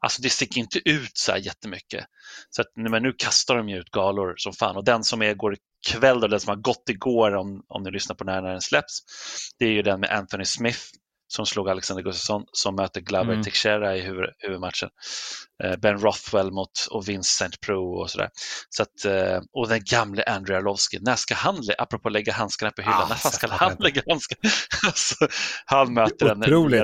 alltså 0.00 0.22
det 0.22 0.30
sticker 0.30 0.60
inte 0.60 0.88
ut 0.88 1.16
så 1.16 1.32
här 1.32 1.38
jättemycket. 1.38 2.06
Så 2.50 2.62
att, 2.62 2.68
men 2.76 3.02
nu 3.02 3.12
kastar 3.18 3.56
de 3.56 3.68
ju 3.68 3.78
ut 3.78 3.90
galor 3.90 4.34
som 4.36 4.52
fan 4.52 4.76
och 4.76 4.84
den 4.84 5.04
som 5.04 5.22
är, 5.22 5.34
går 5.34 5.56
ikväll, 5.86 6.20
då, 6.20 6.28
den 6.28 6.40
som 6.40 6.48
har 6.48 6.56
gått 6.56 6.88
igår 6.88 7.34
om, 7.34 7.64
om 7.68 7.82
ni 7.82 7.90
lyssnar 7.90 8.16
på 8.16 8.24
när 8.24 8.42
den 8.42 8.60
släpps, 8.60 8.98
det 9.58 9.64
är 9.64 9.70
ju 9.70 9.82
den 9.82 10.00
med 10.00 10.10
Anthony 10.10 10.44
Smith 10.44 10.80
som 11.28 11.46
slog 11.46 11.68
Alexander 11.68 12.02
Gustafsson 12.02 12.44
som 12.52 12.74
möter 12.74 13.00
Glover 13.00 13.32
mm. 13.32 13.42
Teixeira 13.42 13.96
i 13.96 14.00
huvud, 14.00 14.30
huvudmatchen. 14.38 14.88
Eh, 15.64 15.76
ben 15.76 15.98
Rothwell 15.98 16.52
mot 16.52 16.86
och 16.90 17.08
Vincent 17.08 17.60
Pro 17.60 18.00
och 18.00 18.10
sådär. 18.10 18.28
Så 18.68 18.82
att, 18.82 19.04
eh, 19.04 19.40
och 19.52 19.68
den 19.68 19.80
gamle 19.84 20.22
Andrew 20.22 20.56
Arlovski, 20.56 20.98
när 21.00 21.16
ska 21.16 21.34
han, 21.34 21.62
apropå 21.78 22.08
lägga 22.08 22.32
handskarna 22.32 22.72
på 22.72 22.82
hyllan, 22.82 23.02
ah, 23.02 23.08
när 23.08 23.16
fan 23.16 23.32
ska 23.32 23.48
han 23.48 23.76
lägga 23.78 24.02
handskarna? 24.08 24.52
alltså, 24.86 25.28
han 25.64 25.94
möter 25.94 26.26
en 26.26 26.42
Otroligt. 26.42 26.80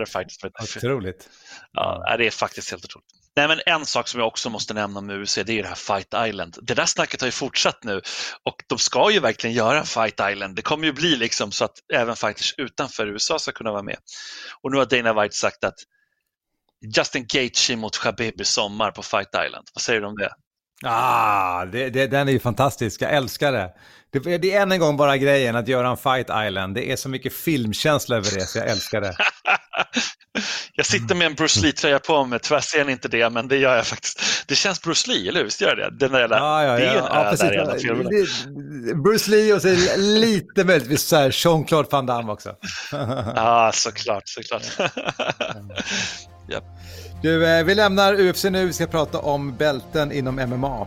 Otroligt. 0.77 1.29
Ja, 1.73 2.17
det 2.17 2.27
är 2.27 2.31
faktiskt 2.31 2.71
helt 2.71 2.85
otroligt. 2.85 3.20
Nej, 3.37 3.49
men 3.49 3.61
en 3.67 3.87
sak 3.87 4.09
som 4.09 4.21
jag 4.21 4.27
också 4.27 4.51
måste 4.51 4.75
nämna 4.75 5.01
med 5.01 5.23
UFC 5.23 5.35
det 5.35 5.53
är 5.53 5.63
det 5.63 5.69
här 5.69 5.75
Fight 5.75 6.29
Island. 6.29 6.57
Det 6.63 6.75
där 6.75 6.87
snacket 6.87 7.21
har 7.21 7.29
ju 7.29 7.33
fortsatt 7.33 7.85
nu 7.85 8.01
och 8.45 8.55
de 8.67 8.79
ska 8.79 9.11
ju 9.11 9.21
verkligen 9.21 9.57
göra 9.57 9.85
Fight 9.85 10.21
Island. 10.33 10.57
Det 10.57 10.63
kommer 10.63 10.87
ju 10.87 10.93
bli 10.93 11.17
liksom 11.17 11.53
så 11.53 11.65
att 11.65 11.75
även 11.95 12.17
fighters 12.17 12.55
utanför 12.59 13.07
USA 13.07 13.39
ska 13.39 13.53
kunna 13.53 13.73
vara 13.73 13.83
med. 13.83 13.97
Och 14.63 14.71
nu 14.73 14.79
har 14.79 14.87
Dana 14.87 15.23
White 15.23 15.37
sagt 15.37 15.65
att 15.65 15.75
Justin 16.97 17.27
Gaethje 17.29 17.77
mot 17.77 17.99
Khabib 17.99 18.41
i 18.41 18.45
sommar 18.45 18.91
på 18.91 19.03
Fight 19.03 19.29
Island. 19.47 19.69
Vad 19.75 19.83
säger 19.83 20.01
du 20.01 20.07
om 20.07 20.17
det? 20.17 20.31
Ah, 20.85 21.65
det, 21.65 21.91
det, 21.91 22.07
den 22.07 22.29
är 22.29 22.33
ju 22.33 22.41
fantastisk, 22.41 23.03
jag 23.03 23.13
älskar 23.13 23.53
det. 23.53 23.71
det. 24.11 24.39
Det 24.39 24.53
är 24.53 24.63
än 24.63 24.73
en 24.73 24.81
gång 24.81 24.97
bara 24.97 25.17
grejen 25.17 25.57
att 25.57 25.69
göra 25.69 25.89
en 25.89 25.97
Fight 25.97 26.47
Island. 26.47 26.75
Det 26.75 26.93
är 26.93 26.97
så 26.97 27.09
mycket 27.09 27.33
filmkänsla 27.33 28.17
över 28.17 28.31
det, 28.35 28.47
så 28.47 28.59
jag 28.59 28.69
älskar 28.69 29.01
det. 29.01 29.17
jag 30.75 30.87
sitter 30.87 31.15
med 31.15 31.27
en 31.27 31.35
Bruce 31.35 31.61
Lee-tröja 31.61 31.99
på 31.99 32.25
mig, 32.25 32.39
tyvärr 32.43 32.61
ser 32.61 32.85
ni 32.85 32.93
inte 32.93 33.09
det, 33.09 33.31
men 33.31 33.49
det 33.49 33.57
gör 33.57 33.77
jag 33.77 33.87
faktiskt. 33.87 34.21
Det 34.47 34.55
känns 34.55 34.83
Bruce 34.83 35.11
Lee, 35.11 35.29
eller 35.29 35.39
hur? 35.39 35.45
Visst 35.45 35.61
gör 35.61 35.77
det? 35.77 35.91
Den 35.91 36.13
där, 36.13 36.29
ja, 36.31 36.65
ja, 36.65 36.73
det 36.73 36.87
är 36.87 36.93
ju 36.93 36.99
en 36.99 37.05
ja, 37.05 37.35
där 37.39 37.53
jävla 37.53 37.79
filmen. 37.79 39.03
Bruce 39.03 39.31
Lee 39.31 39.55
och 39.55 39.63
så 39.63 39.77
lite 39.97 40.65
möjligtvis 40.65 41.03
så 41.03 41.17
här 41.17 41.31
Jean-Claude 41.31 41.89
Van 41.91 42.07
Damme 42.07 42.33
också. 42.33 42.55
ja, 43.37 43.71
såklart, 43.75 44.23
såklart. 44.25 44.63
yep. 46.51 46.65
Du, 47.23 47.47
eh, 47.47 47.65
vi 47.65 47.75
lämnar 47.75 48.21
UFC 48.21 48.45
nu, 48.45 48.67
vi 48.67 48.73
ska 48.73 48.87
prata 48.87 49.19
om 49.19 49.57
bälten 49.57 50.13
inom 50.13 50.35
MMA. 50.35 50.87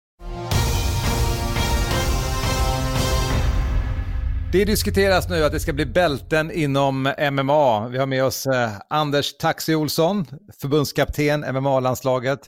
Det 4.51 4.65
diskuteras 4.65 5.29
nu 5.29 5.45
att 5.45 5.51
det 5.51 5.59
ska 5.59 5.73
bli 5.73 5.85
bälten 5.85 6.51
inom 6.51 7.13
MMA. 7.31 7.87
Vi 7.87 7.97
har 7.97 8.05
med 8.05 8.23
oss 8.23 8.45
eh, 8.45 8.71
Anders 8.89 9.37
Taxi 9.37 9.75
Olsson, 9.75 10.27
förbundskapten 10.61 11.45
MMA-landslaget. 11.55 12.39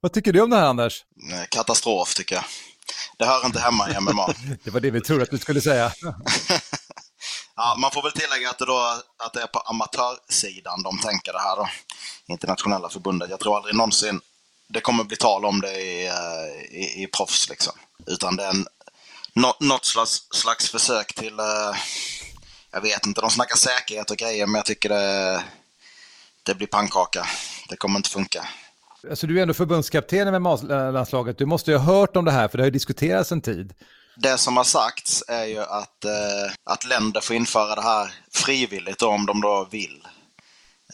Vad 0.00 0.12
tycker 0.12 0.32
du 0.32 0.40
om 0.40 0.50
det 0.50 0.56
här 0.56 0.66
Anders? 0.66 1.04
Katastrof 1.48 2.14
tycker 2.14 2.34
jag. 2.34 2.44
Det 3.18 3.24
hör 3.24 3.46
inte 3.46 3.60
hemma 3.60 3.90
i 3.90 4.00
MMA. 4.00 4.34
det 4.64 4.70
var 4.70 4.80
det 4.80 4.90
vi 4.90 5.00
trodde 5.00 5.22
att 5.22 5.30
du 5.30 5.38
skulle 5.38 5.60
säga. 5.60 5.92
ja, 7.56 7.76
man 7.78 7.90
får 7.90 8.02
väl 8.02 8.12
tillägga 8.12 8.50
att 8.50 8.58
det, 8.58 8.66
då, 8.66 9.02
att 9.24 9.32
det 9.32 9.42
är 9.42 9.46
på 9.46 9.58
amatörsidan 9.58 10.82
de 10.82 10.98
tänker 10.98 11.32
det 11.32 11.40
här 11.40 11.56
då. 11.56 11.68
Internationella 12.26 12.88
förbundet. 12.88 13.30
Jag 13.30 13.40
tror 13.40 13.56
aldrig 13.56 13.74
någonsin 13.74 14.20
det 14.68 14.80
kommer 14.80 15.04
bli 15.04 15.16
tal 15.16 15.44
om 15.44 15.60
det 15.60 15.80
i, 15.80 16.06
eh, 16.06 16.80
i, 16.80 17.02
i 17.02 17.06
proffs 17.06 17.48
liksom. 17.48 17.72
Utan 18.06 18.36
det 18.36 18.44
är 18.44 18.50
en 18.50 18.66
något 19.36 19.84
slags, 19.84 20.28
slags 20.30 20.70
försök 20.70 21.14
till, 21.14 21.40
uh, 21.40 21.76
jag 22.72 22.80
vet 22.80 23.06
inte, 23.06 23.20
de 23.20 23.30
snackar 23.30 23.56
säkerhet 23.56 24.10
och 24.10 24.16
grejer, 24.16 24.46
men 24.46 24.54
jag 24.54 24.64
tycker 24.64 24.88
det, 24.88 25.42
det 26.42 26.54
blir 26.54 26.66
pannkaka. 26.66 27.26
Det 27.68 27.76
kommer 27.76 27.96
inte 27.98 28.10
funka. 28.10 28.48
Alltså 29.10 29.26
du 29.26 29.38
är 29.38 29.42
ändå 29.42 29.54
förbundskapten 29.54 30.42
med 30.42 30.42
landslaget. 30.92 31.38
Du 31.38 31.46
måste 31.46 31.70
ju 31.70 31.76
ha 31.76 31.84
hört 31.84 32.16
om 32.16 32.24
det 32.24 32.32
här, 32.32 32.48
för 32.48 32.58
det 32.58 32.62
har 32.62 32.66
ju 32.66 32.70
diskuterats 32.72 33.32
en 33.32 33.40
tid. 33.40 33.74
Det 34.16 34.38
som 34.38 34.56
har 34.56 34.64
sagts 34.64 35.24
är 35.28 35.44
ju 35.44 35.60
att, 35.60 36.04
eh, 36.04 36.52
att 36.64 36.84
länder 36.84 37.20
får 37.20 37.36
införa 37.36 37.74
det 37.74 37.82
här 37.82 38.14
frivilligt 38.32 38.98
då, 38.98 39.08
om 39.08 39.26
de 39.26 39.40
då 39.40 39.68
vill. 39.70 40.06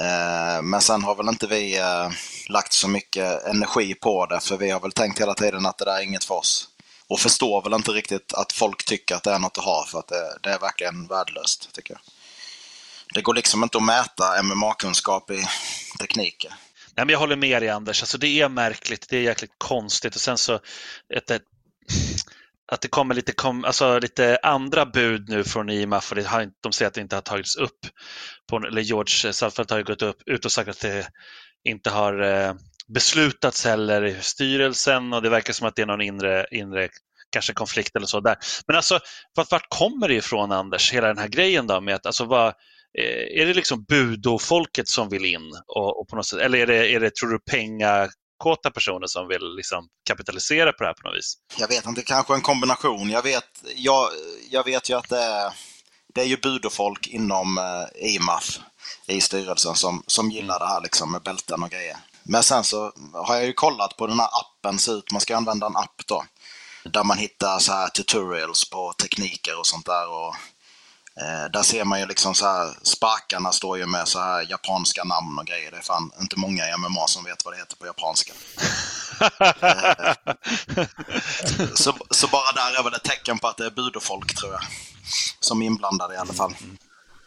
Eh, 0.00 0.62
men 0.62 0.80
sen 0.80 1.02
har 1.02 1.14
väl 1.14 1.28
inte 1.28 1.46
vi 1.46 1.78
eh, 1.78 2.11
lagt 2.49 2.72
så 2.72 2.88
mycket 2.88 3.44
energi 3.44 3.94
på 3.94 4.26
det, 4.26 4.40
för 4.40 4.56
vi 4.56 4.70
har 4.70 4.80
väl 4.80 4.92
tänkt 4.92 5.20
hela 5.20 5.34
tiden 5.34 5.66
att 5.66 5.78
det 5.78 5.84
där 5.84 5.99
är 5.99 6.02
inget 6.02 6.25
för 6.25 6.34
oss 6.34 6.68
och 7.12 7.21
förstår 7.21 7.62
väl 7.62 7.75
inte 7.75 7.90
riktigt 7.90 8.35
att 8.35 8.52
folk 8.52 8.85
tycker 8.85 9.14
att 9.14 9.23
det 9.23 9.31
är 9.31 9.38
något 9.38 9.59
att 9.59 9.64
ha 9.64 9.87
för 9.87 9.99
att 9.99 10.09
det, 10.09 10.38
det 10.42 10.50
är 10.50 10.59
verkligen 10.59 11.07
värdelöst, 11.07 11.73
tycker 11.73 11.95
jag. 11.95 12.00
Det 13.14 13.23
går 13.23 13.35
liksom 13.35 13.62
inte 13.62 13.78
att 13.78 13.85
mäta 13.85 14.42
MMA-kunskap 14.42 15.31
i 15.31 15.45
tekniker. 16.00 16.50
Nej, 16.97 17.07
men 17.07 17.09
jag 17.09 17.19
håller 17.19 17.37
med 17.37 17.62
dig 17.62 17.69
Anders, 17.69 18.02
alltså, 18.02 18.19
det 18.19 18.40
är 18.40 18.49
märkligt, 18.49 19.07
det 19.09 19.16
är 19.16 19.21
jäkligt 19.21 19.54
konstigt 19.59 20.14
och 20.14 20.21
sen 20.21 20.38
så 20.38 20.61
ett, 21.14 21.31
ett, 21.31 21.42
att 22.73 22.81
det 22.81 22.88
kommer 22.88 23.14
lite, 23.14 23.33
kom, 23.33 23.64
alltså, 23.64 23.99
lite 23.99 24.38
andra 24.42 24.87
bud 24.87 25.28
nu 25.28 25.45
från 25.45 25.71
IMAF 25.71 26.11
och 26.11 26.16
det 26.16 26.26
har, 26.26 26.50
de 26.61 26.73
säger 26.73 26.88
att 26.88 26.95
det 26.95 27.00
inte 27.00 27.16
har 27.16 27.23
tagits 27.23 27.57
upp. 27.57 27.87
På, 28.50 28.57
eller 28.57 28.83
George 28.83 29.33
Salford 29.33 29.71
har 29.71 29.78
ju 29.78 29.85
gått 29.85 30.02
upp, 30.02 30.23
ut 30.26 30.45
och 30.45 30.52
sagt 30.52 30.69
att 30.69 30.81
det 30.81 31.09
inte 31.64 31.90
har 31.90 32.23
eh, 32.23 32.54
beslutats 32.94 33.64
heller 33.64 34.04
i 34.04 34.22
styrelsen 34.22 35.12
och 35.12 35.22
det 35.22 35.30
verkar 35.30 35.52
som 35.52 35.66
att 35.66 35.76
det 35.76 35.82
är 35.82 35.87
någon 35.87 36.00
inre, 36.00 36.46
inre 36.50 36.88
kanske 37.32 37.52
konflikt 37.52 37.96
eller 37.96 38.06
så 38.06 38.20
där. 38.20 38.37
Men 38.66 38.76
alltså, 38.76 39.00
vart, 39.34 39.50
vart 39.50 39.68
kommer 39.68 40.08
det 40.08 40.14
ifrån 40.14 40.52
Anders, 40.52 40.92
hela 40.92 41.06
den 41.06 41.18
här 41.18 41.28
grejen 41.28 41.66
då 41.66 41.80
med 41.80 41.94
att, 41.94 42.06
alltså 42.06 42.25
vad, 42.25 42.46
eh, 42.99 43.40
är 43.40 43.46
det 43.46 43.54
liksom 43.54 43.84
budofolket 43.84 44.88
som 44.88 45.08
vill 45.08 45.25
in? 45.25 45.52
Och, 45.66 46.00
och, 46.00 46.08
på 46.08 46.16
något 46.16 46.26
sätt, 46.26 46.40
eller 46.40 46.58
är 46.58 46.66
det, 46.66 46.94
är 46.94 47.00
det, 47.00 47.14
tror 47.14 47.30
du, 47.30 47.38
pengakåta 47.38 48.70
personer 48.75 49.06
som 49.06 49.28
vill 49.28 49.54
liksom 49.56 49.88
kapitalisera 50.08 50.72
på 50.72 50.82
det 50.82 50.87
här 50.87 50.94
på 50.94 51.08
något 51.08 51.16
vis? 51.16 51.34
Jag 51.58 51.68
vet 51.68 51.87
inte, 51.87 52.02
kanske 52.02 52.34
en 52.34 52.40
kombination. 52.40 53.11
Jag 53.11 53.22
vet, 53.22 53.44
jag, 53.76 54.08
jag 54.50 54.64
vet 54.64 54.90
ju 54.90 54.94
att 54.94 55.08
det 55.08 55.22
är, 55.22 55.52
det 56.14 56.20
är 56.20 56.26
ju 56.26 56.37
budofolk 56.37 57.08
inom 57.08 57.58
eh, 57.58 58.14
IMAF 58.14 58.58
i 59.06 59.20
styrelsen 59.20 59.75
som, 59.75 60.02
som 60.06 60.30
gillar 60.30 60.58
det 60.58 60.66
här 60.66 60.80
liksom 60.80 61.12
med 61.12 61.22
bälten 61.22 61.62
och 61.62 61.70
grejer. 61.70 61.96
Men 62.23 62.43
sen 62.43 62.64
så 62.64 62.93
har 63.14 63.35
jag 63.35 63.47
ju 63.47 63.52
kollat 63.52 63.97
på 63.97 64.07
den 64.07 64.21
här 64.21 64.29
appen 64.33 64.79
ser 64.79 64.99
ut. 64.99 65.12
Man 65.12 65.21
ska 65.21 65.37
använda 65.37 65.67
en 65.67 65.76
app 65.76 66.02
då. 66.07 66.25
Där 66.85 67.05
man 67.05 67.19
hittar 67.19 67.59
så 67.59 67.73
här 67.73 67.88
tutorials 67.88 68.71
på 68.71 68.93
tekniker 68.93 69.59
och 69.59 69.67
sånt 69.67 69.87
där. 69.87 70.09
Och, 70.09 70.35
eh, 71.23 71.50
där 71.52 71.62
ser 71.62 71.85
man 71.85 72.00
ju 72.00 72.07
liksom 72.07 72.35
så 72.35 72.47
här, 72.47 72.76
Sparkarna 72.83 73.52
står 73.52 73.79
ju 73.79 73.87
med 73.87 74.09
så 74.09 74.21
här 74.21 74.50
japanska 74.50 75.05
namn 75.05 75.38
och 75.38 75.47
grejer. 75.47 75.71
Det 75.71 75.76
är 75.76 75.83
fan 75.83 76.11
inte 76.21 76.38
många 76.38 76.69
i 76.69 76.76
MMA 76.76 77.07
som 77.07 77.25
vet 77.25 77.45
vad 77.45 77.55
det 77.55 77.59
heter 77.59 77.76
på 77.76 77.87
japanska. 77.87 78.33
Eh, 81.59 81.75
så, 81.75 81.95
så 82.11 82.26
bara 82.26 82.52
där 82.52 82.79
är 82.79 82.83
väl 82.83 82.95
ett 82.95 83.05
tecken 83.05 83.38
på 83.38 83.49
att 83.49 83.57
det 83.57 83.67
är 83.67 83.71
budofolk 83.71 84.35
tror 84.35 84.52
jag. 84.52 84.62
Som 85.41 85.62
är 85.62 85.67
inblandade 85.67 86.14
i 86.14 86.19
alla 86.19 86.33
fall. 86.33 86.55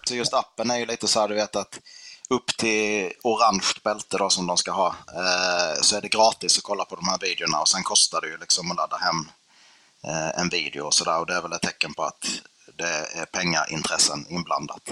Så 0.08 0.16
just 0.16 0.34
appen 0.34 0.72
är 0.72 0.78
ju 0.78 0.86
lite 0.86 1.08
så 1.08 1.20
här, 1.20 1.28
du 1.28 1.36
vet 1.36 1.56
att 1.56 1.80
upp 2.29 2.58
till 2.58 3.12
orange 3.24 3.74
bälte 3.84 4.17
då, 4.17 4.29
som 4.29 4.48
de 4.48 4.58
ska 4.58 4.72
ha, 4.72 4.88
eh, 4.88 5.82
så 5.82 5.98
är 5.98 6.01
det 6.01 6.08
gratis 6.08 6.58
att 6.58 6.63
kolla 6.63 6.86
på 6.86 6.96
de 6.96 7.08
här 7.08 7.17
videorna 7.17 7.60
och 7.60 7.67
sen 7.67 7.84
kostar 7.84 8.22
det 8.22 8.27
ju 8.27 8.38
liksom 8.38 8.72
att 8.72 8.77
ladda 8.77 8.98
hem 8.98 9.29
eh, 10.03 10.39
en 10.39 10.50
video 10.50 10.86
och 10.86 10.94
sådär 10.94 11.20
och 11.20 11.25
det 11.25 11.36
är 11.36 11.41
väl 11.41 11.53
ett 11.53 11.62
tecken 11.62 11.94
på 11.94 12.03
att 12.03 12.25
det 12.77 13.20
är 13.20 13.25
pengaintressen 13.25 14.25
inblandat. 14.29 14.89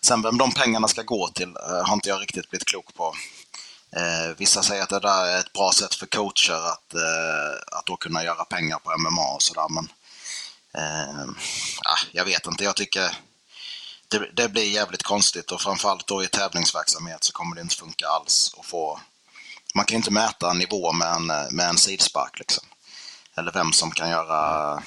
Sen 0.00 0.22
vem 0.22 0.38
de 0.38 0.52
pengarna 0.52 0.88
ska 0.88 1.02
gå 1.02 1.28
till 1.28 1.56
eh, 1.56 1.86
har 1.86 1.94
inte 1.94 2.08
jag 2.08 2.20
riktigt 2.20 2.50
blivit 2.50 2.68
klok 2.68 2.94
på. 2.94 3.14
Eh, 3.96 4.36
vissa 4.36 4.62
säger 4.62 4.82
att 4.82 4.88
det 4.88 5.00
där 5.00 5.26
är 5.26 5.38
ett 5.38 5.52
bra 5.52 5.72
sätt 5.72 5.94
för 5.94 6.06
coacher 6.06 6.66
att, 6.72 6.94
eh, 6.94 7.78
att 7.78 7.86
då 7.86 7.96
kunna 7.96 8.24
göra 8.24 8.44
pengar 8.44 8.78
på 8.78 8.98
MMA 8.98 9.34
och 9.34 9.42
sådär 9.42 9.66
men 9.68 9.88
eh, 10.74 11.24
ah, 11.84 11.98
jag 12.12 12.24
vet 12.24 12.46
inte, 12.46 12.64
jag 12.64 12.76
tycker 12.76 13.16
det, 14.08 14.30
det, 14.32 14.48
blir 14.48 14.70
jävligt 14.70 15.02
konstigt 15.02 15.52
och 15.52 15.60
framförallt 15.60 16.06
då 16.06 16.24
i 16.24 16.26
tävlingsverksamhet 16.26 17.24
så 17.24 17.32
kommer 17.32 17.56
det 17.56 17.62
inte 17.62 17.76
funka 17.76 18.06
alls 18.06 18.54
att 18.58 18.66
få... 18.66 19.00
Man 19.74 19.84
kan 19.84 19.94
ju 19.94 19.96
inte 19.96 20.10
mäta 20.10 20.52
nivå 20.52 20.92
med 20.92 21.08
en, 21.08 21.26
med 21.26 21.68
en 21.68 21.78
sidspark 21.78 22.38
liksom. 22.38 22.64
Eller 23.36 23.52
vem 23.52 23.72
som 23.72 23.90
kan 23.90 24.10
göra 24.10 24.82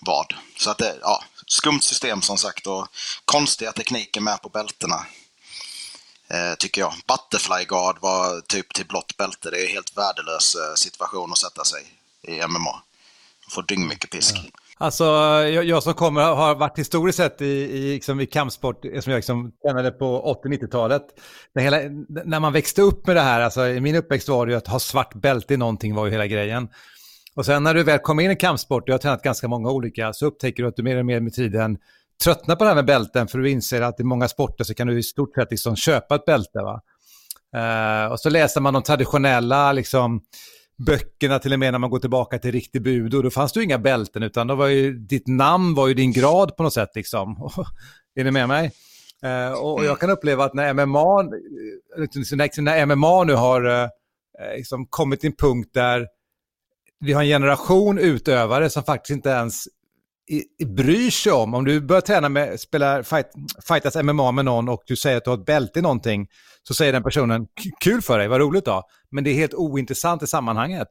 vad. 0.00 0.34
Så 0.56 0.70
att 0.70 0.78
det, 0.78 0.98
ja, 1.00 1.24
skumt 1.46 1.80
system 1.80 2.22
som 2.22 2.38
sagt 2.38 2.66
och 2.66 2.88
konstiga 3.24 3.72
tekniker 3.72 4.20
med 4.20 4.42
på 4.42 4.48
bältena. 4.48 5.06
Eh, 6.30 6.54
tycker 6.54 6.80
jag. 6.80 6.94
Butterfly 7.06 7.64
guard 7.64 7.98
var 8.00 8.40
typ 8.40 8.74
till 8.74 8.86
blått 8.86 9.16
bälte. 9.16 9.50
Det 9.50 9.60
är 9.60 9.66
en 9.66 9.72
helt 9.72 9.96
värdelös 9.96 10.54
eh, 10.54 10.74
situation 10.74 11.32
att 11.32 11.38
sätta 11.38 11.64
sig 11.64 11.82
i 12.22 12.46
MMA. 12.46 12.82
Får 13.50 13.62
dyngmycket 13.62 14.10
pisk. 14.10 14.34
Ja. 14.36 14.67
Alltså, 14.80 15.04
jag, 15.04 15.64
jag, 15.64 15.82
som 15.82 15.94
kommer 15.94 16.22
har 16.22 16.54
varit 16.54 16.78
historiskt 16.78 17.16
sett 17.16 17.42
i, 17.42 17.46
i, 17.46 17.94
liksom, 17.94 18.20
i 18.20 18.26
kampsport, 18.26 18.82
som 18.82 19.12
jag 19.12 19.18
liksom 19.18 19.52
tränade 19.62 19.90
på 19.90 20.38
80-90-talet. 20.44 21.02
När, 22.24 22.40
man 22.40 22.52
växte 22.52 22.82
upp 22.82 23.06
med 23.06 23.16
det 23.16 23.22
här, 23.22 23.40
alltså 23.40 23.66
i 23.66 23.80
min 23.80 23.96
uppväxt 23.96 24.28
var 24.28 24.46
det 24.46 24.52
ju 24.52 24.58
att 24.58 24.66
ha 24.66 24.78
svart 24.78 25.14
bälte 25.14 25.54
i 25.54 25.56
någonting 25.56 25.94
var 25.94 26.06
ju 26.06 26.12
hela 26.12 26.26
grejen. 26.26 26.68
Och 27.34 27.46
sen 27.46 27.62
när 27.62 27.74
du 27.74 27.82
väl 27.82 27.98
kommer 27.98 28.22
in 28.22 28.30
i 28.30 28.36
kampsport, 28.36 28.84
jag 28.86 28.94
har 28.94 28.98
tränat 28.98 29.22
ganska 29.22 29.48
många 29.48 29.70
olika, 29.70 30.12
så 30.12 30.26
upptäcker 30.26 30.62
du 30.62 30.68
att 30.68 30.76
du 30.76 30.82
mer 30.82 30.96
och 30.96 31.06
mer 31.06 31.20
med 31.20 31.32
tiden 31.32 31.78
tröttnar 32.24 32.56
på 32.56 32.64
det 32.64 32.70
här 32.70 32.74
med 32.74 32.86
bälten, 32.86 33.28
för 33.28 33.38
du 33.38 33.50
inser 33.50 33.82
att 33.82 34.00
i 34.00 34.04
många 34.04 34.28
sporter 34.28 34.64
så 34.64 34.74
kan 34.74 34.86
du 34.86 34.98
i 34.98 35.02
stort 35.02 35.34
sett 35.34 35.50
liksom 35.50 35.76
köpa 35.76 36.14
ett 36.14 36.24
bälte. 36.24 36.58
Va? 36.58 36.80
Uh, 37.56 38.12
och 38.12 38.20
så 38.20 38.30
läser 38.30 38.60
man 38.60 38.74
de 38.74 38.82
traditionella, 38.82 39.72
liksom, 39.72 40.20
böckerna 40.78 41.38
till 41.38 41.52
och 41.52 41.58
med 41.58 41.72
när 41.72 41.78
man 41.78 41.90
går 41.90 41.98
tillbaka 41.98 42.38
till 42.38 42.52
riktig 42.52 42.82
budo, 42.82 43.22
då 43.22 43.30
fanns 43.30 43.52
det 43.52 43.60
ju 43.60 43.64
inga 43.64 43.78
bälten 43.78 44.22
utan 44.22 44.46
då 44.46 44.54
var 44.54 44.66
ju 44.66 44.92
ditt 44.92 45.26
namn 45.26 45.74
var 45.74 45.88
ju 45.88 45.94
din 45.94 46.12
grad 46.12 46.56
på 46.56 46.62
något 46.62 46.74
sätt 46.74 46.90
liksom. 46.94 47.36
är 48.14 48.24
ni 48.24 48.30
med 48.30 48.48
mig? 48.48 48.72
Uh, 49.24 49.52
och 49.52 49.84
jag 49.84 50.00
kan 50.00 50.10
uppleva 50.10 50.44
att 50.44 50.54
när 50.54 50.74
MMA, 50.74 51.20
eh, 51.96 52.22
liksom, 52.36 52.64
när 52.64 52.86
MMA 52.86 53.24
nu 53.24 53.34
har 53.34 53.66
uh, 53.66 53.88
liksom 54.56 54.86
kommit 54.86 55.20
till 55.20 55.30
en 55.30 55.36
punkt 55.36 55.70
där 55.74 56.06
vi 57.00 57.12
har 57.12 57.22
en 57.22 57.28
generation 57.28 57.98
utövare 57.98 58.70
som 58.70 58.82
faktiskt 58.82 59.16
inte 59.16 59.28
ens 59.28 59.64
bryr 60.66 61.10
sig 61.10 61.32
om, 61.32 61.54
om 61.54 61.64
du 61.64 61.80
börjar 61.80 62.00
träna 62.00 62.28
med, 62.28 62.60
spela 62.60 63.02
fight, 63.02 63.26
fightas 63.68 63.96
MMA 63.96 64.32
med 64.32 64.44
någon 64.44 64.68
och 64.68 64.82
du 64.86 64.96
säger 64.96 65.16
att 65.16 65.24
du 65.24 65.30
har 65.30 65.38
ett 65.38 65.46
bälte 65.46 65.78
i 65.78 65.82
någonting, 65.82 66.26
så 66.62 66.74
säger 66.74 66.92
den 66.92 67.02
personen 67.02 67.46
kul 67.80 68.02
för 68.02 68.18
dig, 68.18 68.28
vad 68.28 68.40
roligt 68.40 68.64
då. 68.64 68.82
Men 69.10 69.24
det 69.24 69.30
är 69.30 69.34
helt 69.34 69.54
ointressant 69.54 70.22
i 70.22 70.26
sammanhanget. 70.26 70.88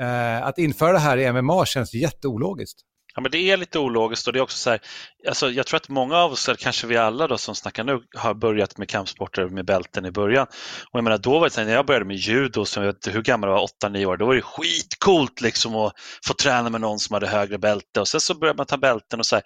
Eh, 0.00 0.46
att 0.46 0.58
införa 0.58 0.92
det 0.92 0.98
här 0.98 1.16
i 1.16 1.32
MMA 1.32 1.66
känns 1.66 1.94
jätteologiskt. 1.94 2.80
Ja, 3.14 3.22
men 3.22 3.30
det 3.30 3.38
är 3.38 3.56
lite 3.56 3.78
ologiskt 3.78 4.26
och 4.26 4.32
det 4.32 4.38
är 4.38 4.42
också 4.42 4.58
så 4.58 4.70
här, 4.70 4.80
alltså 5.28 5.50
jag 5.50 5.66
tror 5.66 5.76
att 5.76 5.88
många 5.88 6.16
av 6.16 6.32
oss, 6.32 6.48
eller 6.48 6.56
kanske 6.56 6.86
vi 6.86 6.96
alla 6.96 7.26
då 7.26 7.38
som 7.38 7.54
snackar 7.54 7.84
nu, 7.84 8.00
har 8.16 8.34
börjat 8.34 8.78
med 8.78 8.88
kampsporter 8.88 9.48
med 9.48 9.66
bälten 9.66 10.06
i 10.06 10.10
början. 10.10 10.46
Och 10.90 10.98
jag 10.98 11.04
menar, 11.04 11.18
då 11.18 11.38
var 11.38 11.46
det 11.46 11.50
så 11.50 11.60
här, 11.60 11.66
när 11.66 11.74
jag 11.74 11.86
började 11.86 12.04
med 12.04 12.16
judo, 12.16 12.64
som 12.64 12.84
jag 12.84 12.92
vet 12.92 13.14
hur 13.14 13.22
gammal 13.22 13.50
jag 13.50 13.56
var, 13.56 13.90
8-9 13.90 14.04
år, 14.04 14.16
då 14.16 14.26
var 14.26 14.34
det 14.34 14.42
skitcoolt 14.42 15.40
liksom 15.40 15.74
att 15.74 15.92
få 16.26 16.34
träna 16.34 16.70
med 16.70 16.80
någon 16.80 16.98
som 16.98 17.14
hade 17.14 17.26
högre 17.26 17.58
bälte 17.58 18.00
och 18.00 18.08
sen 18.08 18.20
så 18.20 18.34
började 18.34 18.56
man 18.56 18.66
ta 18.66 18.76
bälten 18.76 19.18
och 19.18 19.26
så 19.26 19.36
här, 19.36 19.44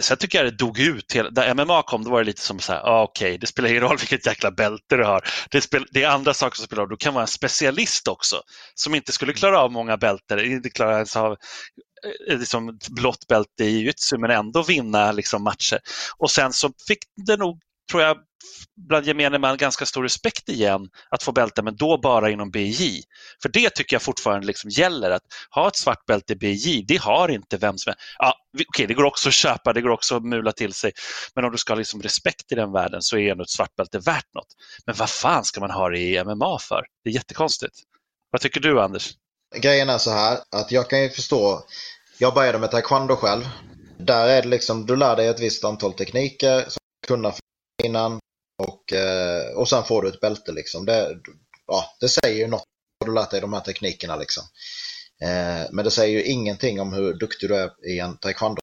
Sen 0.00 0.16
tycker 0.16 0.38
jag 0.38 0.46
det 0.52 0.56
dog 0.56 0.78
ut. 0.78 1.14
När 1.30 1.54
MMA 1.54 1.82
kom, 1.82 2.04
då 2.04 2.10
var 2.10 2.18
det 2.18 2.24
lite 2.24 2.42
som 2.42 2.58
så 2.58 2.72
här, 2.72 2.80
ah, 2.80 3.02
okej, 3.02 3.28
okay, 3.28 3.38
det 3.38 3.46
spelar 3.46 3.68
ingen 3.68 3.82
roll 3.82 3.96
vilket 3.96 4.26
jäkla 4.26 4.50
bälte 4.50 4.96
du 4.96 5.04
har. 5.04 5.24
Det, 5.50 5.60
spel, 5.60 5.86
det 5.90 6.02
är 6.02 6.08
andra 6.08 6.34
saker 6.34 6.56
som 6.56 6.66
spelar 6.66 6.82
roll. 6.82 6.90
Du 6.90 6.96
kan 6.96 7.14
vara 7.14 7.22
en 7.22 7.28
specialist 7.28 8.08
också, 8.08 8.42
som 8.74 8.94
inte 8.94 9.12
skulle 9.12 9.32
klara 9.32 9.60
av 9.60 9.72
många 9.72 9.96
bälten, 9.96 10.40
inte 10.40 10.70
klara 10.70 10.94
ens 10.94 11.16
av 11.16 11.36
Eh, 12.28 12.38
liksom, 12.38 12.78
blått 12.90 13.26
bälte 13.28 13.64
i 13.64 13.70
jujutsu, 13.70 14.18
men 14.18 14.30
ändå 14.30 14.62
vinna 14.62 15.12
liksom, 15.12 15.42
matcher. 15.42 15.78
Och 16.18 16.30
sen 16.30 16.52
så 16.52 16.72
fick 16.88 16.98
det 17.26 17.36
nog, 17.36 17.60
tror 17.90 18.02
jag, 18.02 18.16
bland 18.88 19.06
gemene 19.06 19.38
man 19.38 19.56
ganska 19.56 19.86
stor 19.86 20.02
respekt 20.02 20.48
igen 20.48 20.88
att 21.10 21.22
få 21.22 21.32
bälte, 21.32 21.62
men 21.62 21.76
då 21.76 21.98
bara 21.98 22.30
inom 22.30 22.50
BJ. 22.50 23.02
För 23.42 23.48
det 23.48 23.70
tycker 23.70 23.94
jag 23.94 24.02
fortfarande 24.02 24.46
liksom 24.46 24.70
gäller, 24.70 25.10
att 25.10 25.22
ha 25.50 25.68
ett 25.68 25.76
svart 25.76 26.06
bälte 26.06 26.32
i 26.32 26.36
BJ, 26.36 26.84
det 26.88 26.96
har 26.96 27.28
inte 27.28 27.56
vem 27.56 27.78
som 27.78 27.90
helst. 27.90 28.02
Ja, 28.18 28.34
Okej, 28.54 28.66
okay, 28.68 28.86
det 28.86 28.94
går 28.94 29.04
också 29.04 29.28
att 29.28 29.34
köpa, 29.34 29.72
det 29.72 29.80
går 29.80 29.90
också 29.90 30.16
att 30.16 30.24
mula 30.24 30.52
till 30.52 30.72
sig, 30.72 30.92
men 31.34 31.44
om 31.44 31.52
du 31.52 31.58
ska 31.58 31.72
ha 31.72 31.78
liksom 31.78 32.02
respekt 32.02 32.52
i 32.52 32.54
den 32.54 32.72
världen 32.72 33.02
så 33.02 33.18
är 33.18 33.32
ändå 33.32 33.42
ett 33.42 33.50
svart 33.50 33.76
bälte 33.76 33.98
värt 33.98 34.34
något. 34.34 34.54
Men 34.86 34.94
vad 34.94 35.10
fan 35.10 35.44
ska 35.44 35.60
man 35.60 35.70
ha 35.70 35.88
det 35.88 35.98
i 35.98 36.24
MMA 36.24 36.58
för? 36.58 36.84
Det 37.04 37.10
är 37.10 37.14
jättekonstigt. 37.14 37.74
Vad 38.30 38.40
tycker 38.40 38.60
du 38.60 38.80
Anders? 38.80 39.14
Grejen 39.56 39.88
är 39.88 39.98
så 39.98 40.10
här, 40.10 40.38
att 40.50 40.72
jag 40.72 40.90
kan 40.90 41.02
ju 41.02 41.10
förstå, 41.10 41.64
jag 42.18 42.34
började 42.34 42.58
med 42.58 42.70
taekwondo 42.70 43.16
själv. 43.16 43.48
Där 43.98 44.28
är 44.28 44.42
det 44.42 44.48
liksom, 44.48 44.86
du 44.86 44.96
lär 44.96 45.16
dig 45.16 45.26
ett 45.26 45.40
visst 45.40 45.64
antal 45.64 45.92
tekniker 45.92 46.60
som 46.60 46.80
du 47.02 47.06
kunna 47.06 47.32
innan 47.84 48.18
och, 48.62 48.92
eh, 48.92 49.56
och 49.56 49.68
sen 49.68 49.84
får 49.84 50.02
du 50.02 50.08
ett 50.08 50.20
bälte 50.20 50.52
liksom. 50.52 50.86
Det, 50.86 51.16
ja, 51.66 51.96
det 52.00 52.08
säger 52.08 52.38
ju 52.38 52.46
något 52.46 52.64
har 53.00 53.06
du 53.06 53.14
lärt 53.14 53.30
dig 53.30 53.40
de 53.40 53.52
här 53.52 53.60
teknikerna 53.60 54.16
liksom. 54.16 54.44
Eh, 55.22 55.70
men 55.72 55.84
det 55.84 55.90
säger 55.90 56.18
ju 56.18 56.24
ingenting 56.24 56.80
om 56.80 56.92
hur 56.92 57.14
duktig 57.14 57.48
du 57.48 57.56
är 57.56 57.70
i 57.86 57.98
en 57.98 58.18
taekwondo. 58.18 58.60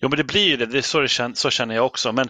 Jo, 0.00 0.08
men 0.08 0.16
det 0.16 0.24
blir 0.24 0.46
ju 0.46 0.56
det. 0.56 0.66
det 0.66 0.82
så, 0.82 1.06
känner, 1.06 1.34
så 1.34 1.50
känner 1.50 1.74
jag 1.74 1.86
också. 1.86 2.12
Men 2.12 2.28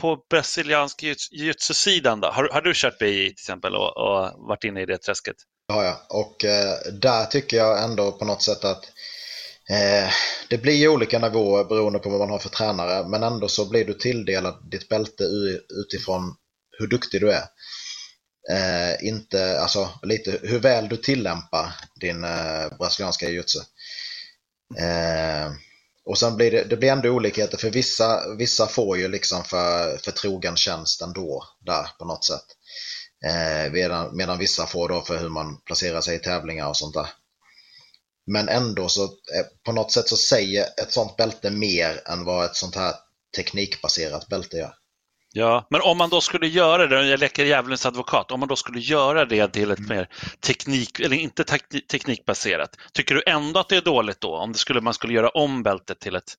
på 0.00 0.24
brasiliansk 0.30 1.02
jiu-jitsu-sidan 1.02 2.20
då? 2.20 2.28
Har, 2.28 2.48
har, 2.52 2.62
du 2.62 2.72
kört 2.74 2.98
BJJ 2.98 3.26
till 3.26 3.32
exempel 3.32 3.74
och, 3.74 3.96
och 3.96 4.48
varit 4.48 4.64
inne 4.64 4.82
i 4.82 4.86
det 4.86 4.98
träsket? 4.98 5.36
Det 5.70 5.74
har 5.74 5.84
jag. 5.84 5.96
Och 6.08 6.44
eh, 6.44 6.78
där 6.92 7.26
tycker 7.26 7.56
jag 7.56 7.84
ändå 7.84 8.12
på 8.12 8.24
något 8.24 8.42
sätt 8.42 8.64
att 8.64 8.84
eh, 9.70 10.10
det 10.48 10.58
blir 10.58 10.88
olika 10.88 11.18
nivåer 11.18 11.64
beroende 11.64 11.98
på 11.98 12.10
vad 12.10 12.18
man 12.18 12.30
har 12.30 12.38
för 12.38 12.48
tränare. 12.48 13.08
Men 13.08 13.22
ändå 13.22 13.48
så 13.48 13.68
blir 13.68 13.84
du 13.84 13.94
tilldelad 13.94 14.70
ditt 14.70 14.88
bälte 14.88 15.24
utifrån 15.84 16.36
hur 16.78 16.86
duktig 16.86 17.20
du 17.20 17.32
är. 17.32 17.44
Eh, 18.50 19.08
inte, 19.08 19.60
alltså 19.60 19.88
lite 20.02 20.38
hur 20.42 20.58
väl 20.58 20.88
du 20.88 20.96
tillämpar 20.96 21.74
din 22.00 22.24
eh, 22.24 22.76
brasilianska 22.78 23.28
jiu-jitsu. 23.28 23.60
Eh, 24.78 25.52
och 26.04 26.18
sen 26.18 26.36
blir 26.36 26.50
det, 26.50 26.64
det 26.64 26.76
blir 26.76 26.92
ändå 26.92 27.08
olikheter 27.08 27.58
för 27.58 27.70
vissa, 27.70 28.34
vissa 28.38 28.66
får 28.66 28.98
ju 28.98 29.08
liksom 29.08 29.44
för, 29.44 29.98
för 29.98 30.10
trogen 30.10 30.56
tjänst 30.56 31.02
ändå 31.02 31.44
där 31.66 31.86
på 31.98 32.04
något 32.04 32.24
sätt. 32.24 32.46
Eh, 33.24 33.72
medan, 33.72 34.16
medan 34.16 34.38
vissa 34.38 34.66
får 34.66 34.88
då 34.88 35.00
för 35.00 35.18
hur 35.18 35.28
man 35.28 35.60
placerar 35.60 36.00
sig 36.00 36.16
i 36.16 36.18
tävlingar 36.18 36.68
och 36.68 36.76
sånt 36.76 36.94
där. 36.94 37.06
Men 38.26 38.48
ändå 38.48 38.88
så 38.88 39.04
eh, 39.04 39.46
på 39.64 39.72
något 39.72 39.92
sätt 39.92 40.08
så 40.08 40.16
säger 40.16 40.62
ett 40.62 40.92
sånt 40.92 41.16
bälte 41.16 41.50
mer 41.50 42.00
än 42.08 42.24
vad 42.24 42.44
ett 42.44 42.56
sånt 42.56 42.76
här 42.76 42.94
teknikbaserat 43.36 44.28
bälte 44.28 44.56
gör. 44.56 44.74
Ja, 45.32 45.66
men 45.70 45.80
om 45.80 45.98
man 45.98 46.10
då 46.10 46.20
skulle 46.20 46.46
göra 46.46 46.86
det, 46.86 47.06
jag 47.06 47.20
leker 47.20 47.44
djävulens 47.44 47.86
advokat, 47.86 48.30
om 48.30 48.40
man 48.40 48.48
då 48.48 48.56
skulle 48.56 48.80
göra 48.80 49.24
det 49.24 49.48
till 49.48 49.70
ett 49.70 49.78
mm. 49.78 49.96
mer 49.96 50.08
teknik, 50.40 51.00
eller 51.00 51.16
inte 51.16 51.44
teknikbaserat, 51.90 52.76
tycker 52.92 53.14
du 53.14 53.22
ändå 53.26 53.60
att 53.60 53.68
det 53.68 53.76
är 53.76 53.82
dåligt 53.82 54.20
då 54.20 54.36
om 54.36 54.52
det 54.52 54.58
skulle, 54.58 54.80
man 54.80 54.94
skulle 54.94 55.12
göra 55.12 55.28
om 55.28 55.62
bältet 55.62 56.00
till 56.00 56.16
ett, 56.16 56.34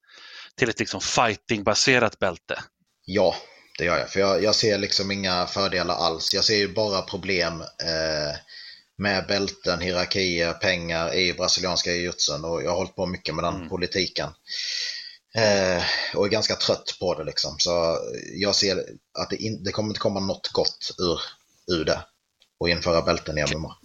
till 0.58 0.70
ett 0.70 0.80
liksom 0.80 1.02
fightingbaserat 1.02 2.20
bälte? 2.20 2.64
Ja, 3.06 3.36
det 3.82 3.86
gör 3.86 3.98
jag. 3.98 4.10
För 4.10 4.20
jag, 4.20 4.44
jag, 4.44 4.56
ser 4.56 4.78
liksom 4.78 5.12
inga 5.12 5.48
fördelar 5.48 5.96
alls. 5.96 6.34
Jag 6.34 6.44
ser 6.46 6.56
ju 6.56 6.74
bara 6.74 7.02
problem 7.02 7.62
eh, 7.62 8.36
med 8.98 9.28
bälten, 9.28 9.80
hierarkier, 9.80 10.54
pengar 10.54 11.14
i 11.14 11.34
brasilianska 11.34 11.92
jujutsun 11.92 12.46
och 12.46 12.64
jag 12.64 12.70
har 12.70 12.78
hållit 12.78 12.96
på 12.96 13.06
mycket 13.06 13.36
med 13.36 13.44
den 13.44 13.56
mm. 13.56 13.70
politiken. 13.70 14.30
Eh, 15.36 15.84
och 16.16 16.26
är 16.26 16.30
ganska 16.30 16.56
trött 16.56 16.98
på 17.00 17.14
det 17.14 17.24
liksom. 17.24 17.56
Så 17.60 17.98
jag 18.34 18.56
ser 18.56 18.78
att 19.20 19.30
det, 19.30 19.36
in, 19.36 19.64
det 19.64 19.72
kommer 19.72 19.90
inte 19.90 20.00
komma 20.00 20.20
något 20.20 20.52
gott 20.52 20.96
ur, 20.98 21.20
ur 21.76 21.86
det. 21.86 22.02
Och 22.60 22.70
införa 22.70 23.02
bälten 23.02 23.38
i 23.38 23.56
MMA. 23.56 23.78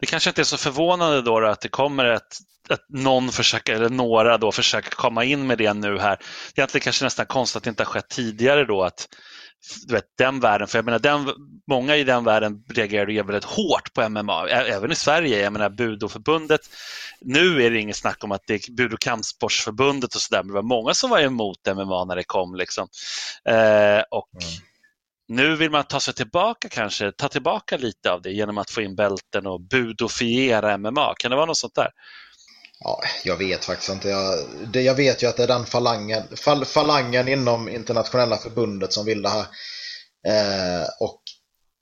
Det 0.00 0.06
kanske 0.06 0.30
inte 0.30 0.42
är 0.42 0.44
så 0.44 0.56
förvånande 0.56 1.22
då, 1.22 1.46
att 1.46 1.60
det 1.60 1.68
kommer 1.68 2.04
ett, 2.04 2.38
att 2.68 2.84
någon 2.88 3.32
försöker, 3.32 3.74
eller 3.74 3.88
några 3.88 4.38
då 4.38 4.52
försöker 4.52 4.90
komma 4.90 5.24
in 5.24 5.46
med 5.46 5.58
det 5.58 5.74
nu 5.74 5.98
här. 5.98 6.18
Egentligen 6.56 6.82
kanske 6.82 7.04
nästan 7.04 7.26
konstigt 7.26 7.56
att 7.56 7.64
det 7.64 7.70
inte 7.70 7.82
har 7.82 7.90
skett 7.90 8.08
tidigare 8.08 8.64
då 8.64 8.82
att 8.82 9.08
du 9.86 9.94
vet, 9.94 10.04
den 10.18 10.40
världen, 10.40 10.68
för 10.68 10.78
jag 10.78 10.84
menar 10.84 10.98
den, 10.98 11.30
många 11.66 11.96
i 11.96 12.04
den 12.04 12.24
världen 12.24 12.64
reagerade 12.68 13.12
ju 13.12 13.22
väldigt 13.22 13.44
hårt 13.44 13.92
på 13.94 14.08
MMA, 14.08 14.48
även 14.48 14.92
i 14.92 14.94
Sverige, 14.94 15.42
jag 15.42 15.52
menar 15.52 15.70
Budoförbundet. 15.70 16.60
Nu 17.20 17.62
är 17.62 17.70
det 17.70 17.78
inget 17.78 17.96
snack 17.96 18.24
om 18.24 18.32
att 18.32 18.42
det 18.46 18.54
är 18.54 18.72
Budo 18.72 18.96
kampsportsförbundet 18.96 20.14
och 20.14 20.20
sådär, 20.20 20.42
men 20.42 20.48
det 20.48 20.54
var 20.54 20.62
många 20.62 20.94
som 20.94 21.10
var 21.10 21.20
emot 21.20 21.58
MMA 21.66 22.04
när 22.04 22.16
det 22.16 22.24
kom 22.24 22.54
liksom. 22.54 22.88
Eh, 23.48 24.02
och 24.10 24.28
mm. 24.42 24.67
Nu 25.28 25.56
vill 25.56 25.70
man 25.70 25.84
ta 25.84 26.00
sig 26.00 26.14
tillbaka 26.14 26.68
kanske, 26.68 27.12
ta 27.12 27.28
tillbaka 27.28 27.76
lite 27.76 28.10
av 28.10 28.22
det 28.22 28.30
genom 28.30 28.58
att 28.58 28.70
få 28.70 28.80
in 28.80 28.96
bälten 28.96 29.46
och 29.46 29.60
budofiera 29.60 30.78
MMA. 30.78 31.14
Kan 31.18 31.30
det 31.30 31.36
vara 31.36 31.46
något 31.46 31.58
sånt 31.58 31.74
där? 31.74 31.90
Ja, 32.80 33.02
jag 33.24 33.36
vet 33.36 33.64
faktiskt 33.64 33.90
inte. 33.90 34.08
Jag, 34.08 34.38
det, 34.72 34.82
jag 34.82 34.94
vet 34.94 35.22
ju 35.22 35.26
att 35.26 35.36
det 35.36 35.42
är 35.42 35.48
den 35.48 35.66
falangen, 35.66 36.22
fal, 36.36 36.64
falangen 36.64 37.28
inom 37.28 37.68
internationella 37.68 38.36
förbundet 38.36 38.92
som 38.92 39.06
vill 39.06 39.22
det 39.22 39.28
här. 39.28 39.46
Eh, 40.28 40.88
och 41.00 41.22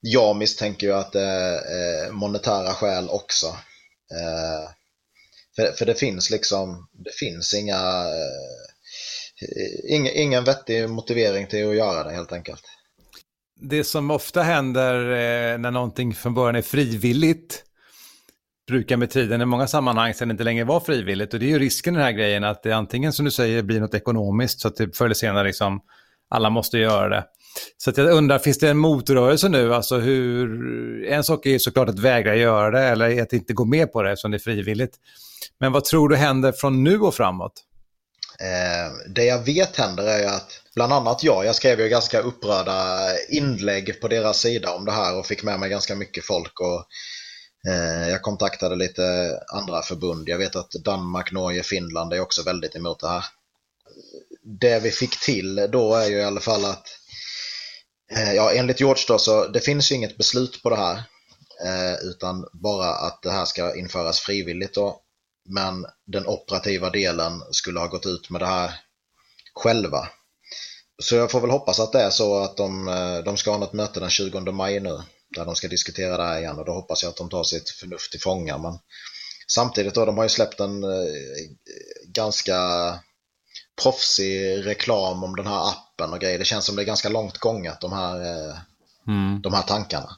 jag 0.01 0.37
misstänker 0.37 0.87
ju 0.87 0.93
att 0.93 1.13
det 1.13 1.23
är 1.23 2.07
eh, 2.07 2.13
monetära 2.13 2.75
skäl 2.75 3.09
också. 3.09 3.47
Eh, 4.13 4.71
för, 5.57 5.73
för 5.73 5.87
det 5.87 5.95
finns 5.95 6.31
liksom, 6.31 6.89
det 6.93 7.15
finns 7.15 7.55
inga, 7.55 8.05
eh, 8.07 9.95
ing, 9.95 10.09
ingen 10.09 10.45
vettig 10.45 10.91
motivering 10.91 11.47
till 11.47 11.69
att 11.69 11.77
göra 11.77 12.05
det 12.05 12.13
helt 12.13 12.33
enkelt. 12.33 12.63
Det 13.61 13.85
som 13.85 14.11
ofta 14.11 14.42
händer 14.42 14.95
eh, 14.95 15.59
när 15.59 15.71
någonting 15.71 16.14
från 16.14 16.35
början 16.35 16.57
är 16.57 16.62
frivilligt 16.62 17.62
brukar 18.66 18.97
med 18.97 19.11
tiden 19.11 19.42
i 19.42 19.45
många 19.45 19.66
sammanhang 19.66 20.14
sen 20.14 20.31
inte 20.31 20.45
längre 20.45 20.64
vara 20.64 20.81
frivilligt. 20.81 21.35
Och 21.35 21.40
det 21.40 21.47
är 21.47 21.51
ju 21.51 21.59
risken 21.59 21.95
i 21.95 21.97
den 21.97 22.05
här 22.05 22.12
grejen 22.12 22.45
att 22.45 22.62
det 22.62 22.73
antingen 22.73 23.12
som 23.12 23.25
du 23.25 23.31
säger 23.31 23.62
blir 23.62 23.81
något 23.81 23.95
ekonomiskt 23.95 24.61
så 24.61 24.69
att 24.69 24.77
det 24.77 24.97
förr 24.97 25.05
eller 25.05 25.14
senare 25.14 25.47
liksom 25.47 25.81
alla 26.29 26.51
måste 26.51 26.79
göra 26.79 27.09
det. 27.09 27.25
Så 27.77 27.90
att 27.90 27.97
jag 27.97 28.11
undrar, 28.11 28.38
finns 28.38 28.59
det 28.59 28.71
en 28.71 28.79
motrörelse 28.79 29.49
nu? 29.49 29.75
Alltså 29.75 29.99
hur, 29.99 31.05
en 31.05 31.25
sak 31.25 31.47
är 31.47 31.51
ju 31.51 31.59
såklart 31.59 31.88
att 31.88 31.99
vägra 31.99 32.37
göra 32.37 32.71
det 32.71 32.83
eller 32.83 33.23
att 33.23 33.33
inte 33.33 33.53
gå 33.53 33.64
med 33.64 33.92
på 33.92 34.03
det 34.03 34.11
eftersom 34.11 34.31
det 34.31 34.37
är 34.37 34.38
frivilligt. 34.38 34.95
Men 35.59 35.73
vad 35.73 35.85
tror 35.85 36.09
du 36.09 36.16
händer 36.16 36.53
från 36.53 36.85
nu 36.85 37.01
och 37.01 37.14
framåt? 37.14 37.53
Eh, 38.40 39.12
det 39.14 39.25
jag 39.25 39.45
vet 39.45 39.77
händer 39.77 40.05
är 40.05 40.19
ju 40.19 40.27
att 40.27 40.62
bland 40.77 40.93
annat 40.93 41.23
jag, 41.23 41.47
jag 41.47 41.55
skrev 41.55 41.81
ju 41.81 41.89
ganska 41.89 42.21
upprörda 42.21 43.09
inlägg 43.29 44.01
på 44.01 44.09
deras 44.09 44.39
sida 44.39 44.75
om 44.75 44.85
det 44.85 44.93
här 44.93 45.19
och 45.19 45.27
fick 45.27 45.43
med 45.43 45.61
mig 45.61 45.71
ganska 45.71 45.95
mycket 45.95 46.25
folk. 46.25 46.61
och 46.61 46.87
Eh, 47.69 48.09
jag 48.09 48.23
kontaktade 48.23 48.77
lite 48.77 49.39
andra 49.53 49.83
förbund. 49.83 50.29
Jag 50.29 50.39
vet 50.39 50.57
att 50.57 50.71
Danmark, 50.71 51.33
Norge, 51.33 51.62
Finland 51.62 52.12
är 52.12 52.21
också 52.21 52.43
väldigt 52.43 52.77
emot 52.77 53.01
det 53.01 53.09
här. 53.09 53.25
Det 54.61 54.81
vi 54.81 54.91
fick 54.91 55.21
till 55.21 55.69
då 55.73 55.95
är 55.95 56.07
ju 56.07 56.17
i 56.17 56.25
alla 56.25 56.41
fall 56.41 56.65
att 56.65 56.87
eh, 58.12 58.33
Ja, 58.33 58.53
enligt 58.53 58.81
George 58.81 59.05
då 59.09 59.19
så 59.19 59.47
det 59.47 59.61
finns 59.61 59.93
ju 59.93 59.95
inget 59.95 60.17
beslut 60.17 60.62
på 60.62 60.71
det 60.71 60.77
här. 60.77 60.97
Eh, 61.65 61.95
utan 62.03 62.49
bara 62.53 62.91
att 62.95 63.23
det 63.23 63.31
här 63.31 63.45
ska 63.45 63.77
införas 63.77 64.21
frivilligt 64.21 64.75
då. 64.75 65.01
Men 65.49 65.87
den 66.07 66.27
operativa 66.27 66.91
delen 66.91 67.43
skulle 67.51 67.81
ha 67.81 67.87
gått 67.87 68.07
ut 68.07 68.31
med 68.31 68.41
det 68.41 68.47
här 68.47 68.81
själva. 69.55 70.09
Så 71.03 71.17
jag 71.17 71.31
får 71.31 71.41
väl 71.41 71.51
hoppas 71.51 71.81
att 71.81 71.93
det 71.93 72.03
är 72.03 72.11
så 72.11 72.39
att 72.39 72.57
de, 72.57 72.87
de 73.25 73.37
ska 73.37 73.51
ha 73.51 73.59
något 73.59 73.73
möte 73.73 74.01
den 74.01 74.11
20 74.11 74.41
maj 74.41 74.81
nu 74.81 75.01
där 75.37 75.45
de 75.45 75.57
ska 75.57 75.69
diskutera 75.69 76.17
det 76.17 76.23
här 76.23 76.39
igen 76.39 76.59
och 76.59 76.65
då 76.65 76.73
hoppas 76.73 77.03
jag 77.03 77.11
att 77.11 77.17
de 77.17 77.29
tar 77.29 77.45
sitt 77.45 77.71
förnuft 77.71 78.11
till 78.11 78.21
fånga. 78.21 78.59
Men 78.59 78.79
samtidigt 79.49 79.95
då, 79.95 80.05
de 80.05 80.17
har 80.17 80.25
ju 80.25 80.29
släppt 80.29 80.61
en 80.61 80.85
eh, 80.85 80.91
ganska 82.07 82.59
proffsig 83.83 84.67
reklam 84.67 85.25
om 85.25 85.37
den 85.37 85.47
här 85.47 85.69
appen 85.69 86.13
och 86.13 86.21
grejer. 86.21 86.39
Det 86.39 86.45
känns 86.45 86.65
som 86.65 86.77
det 86.77 86.83
är 86.83 86.87
ganska 86.87 87.09
långt 87.09 87.39
gånget 87.39 87.81
de 87.81 87.93
här, 87.93 88.21
eh, 88.21 88.57
mm. 89.09 89.43
de 89.43 89.55
här 89.55 89.63
tankarna. 89.63 90.17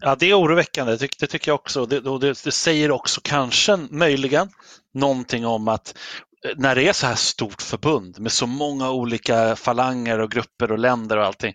Ja, 0.00 0.16
det 0.16 0.30
är 0.30 0.40
oroväckande, 0.40 0.96
det, 0.96 1.08
det 1.18 1.26
tycker 1.26 1.50
jag 1.50 1.54
också. 1.60 1.86
Det, 1.86 2.00
det, 2.00 2.18
det, 2.44 2.52
säger 2.52 2.90
också 2.90 3.20
kanske, 3.24 3.76
möjligen, 3.76 4.50
någonting 4.94 5.46
om 5.46 5.68
att 5.68 5.94
när 6.56 6.74
det 6.74 6.88
är 6.88 6.92
så 6.92 7.06
här 7.06 7.14
stort 7.14 7.62
förbund 7.62 8.20
med 8.20 8.32
så 8.32 8.46
många 8.46 8.90
olika 8.90 9.56
falanger 9.56 10.18
och 10.18 10.30
grupper 10.30 10.72
och 10.72 10.78
länder 10.78 11.16
och 11.16 11.24
allting, 11.24 11.54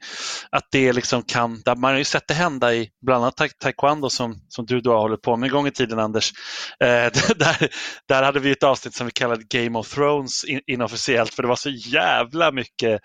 att 0.49 0.67
det 0.71 0.93
liksom 0.93 1.23
kan, 1.23 1.61
man 1.65 1.91
har 1.91 1.97
ju 1.97 2.03
sett 2.03 2.27
det 2.27 2.33
hända 2.33 2.73
i 2.73 2.89
bland 3.01 3.23
annat 3.23 3.59
taekwondo 3.59 4.09
som, 4.09 4.35
som 4.47 4.65
du 4.65 4.81
då 4.81 4.91
har 4.91 4.99
hållit 4.99 5.21
på 5.21 5.37
med 5.37 5.47
en 5.47 5.53
gång 5.53 5.67
i 5.67 5.71
tiden 5.71 5.99
Anders. 5.99 6.31
Eh, 6.79 6.87
där, 7.35 7.69
där 8.07 8.23
hade 8.23 8.39
vi 8.39 8.51
ett 8.51 8.63
avsnitt 8.63 8.93
som 8.95 9.05
vi 9.05 9.11
kallade 9.11 9.43
Game 9.49 9.79
of 9.79 9.93
Thrones 9.93 10.43
in, 10.43 10.61
inofficiellt 10.67 11.33
för 11.33 11.43
det 11.43 11.49
var 11.49 11.55
så 11.55 11.69
jävla 11.69 12.51
mycket 12.51 13.01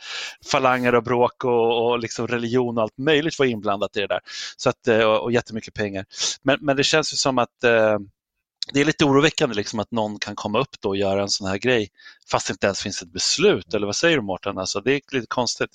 falanger 0.53 0.95
och 0.95 1.03
bråk 1.03 1.45
och, 1.45 1.87
och 1.87 1.99
liksom 1.99 2.27
religion 2.27 2.77
och 2.77 2.83
allt 2.83 2.99
möjligt 2.99 3.39
var 3.39 3.47
inblandat 3.47 3.97
i 3.97 4.01
det 4.01 4.07
där. 4.07 4.21
Så 4.57 4.69
att, 4.69 4.89
eh, 4.89 5.01
och, 5.01 5.23
och 5.23 5.33
jättemycket 5.33 5.75
pengar. 5.75 6.05
Men, 6.43 6.59
men 6.61 6.77
det 6.77 6.85
känns 6.85 7.13
ju 7.13 7.17
som 7.17 7.39
att 7.39 7.65
eh, 7.65 7.99
det 8.73 8.81
är 8.81 8.85
lite 8.85 9.05
oroväckande 9.05 9.55
liksom 9.55 9.81
att 9.81 9.91
någon 9.91 10.19
kan 10.19 10.37
komma 10.37 10.61
upp 10.61 10.81
då 10.81 10.89
och 10.89 10.97
göra 10.97 11.23
en 11.23 11.29
sån 11.29 11.49
här 11.49 11.59
grej 11.59 11.89
fast 12.31 12.47
det 12.47 12.53
inte 12.53 12.67
ens 12.67 12.83
finns 12.83 13.03
ett 13.03 13.13
beslut. 13.13 13.75
Eller 13.75 13.87
vad 13.87 13.97
säger 13.97 14.17
du 14.17 14.23
Mårten? 14.23 14.59
Alltså, 14.59 14.81
det 14.81 14.93
är 14.93 15.01
lite 15.13 15.27
konstigt. 15.27 15.71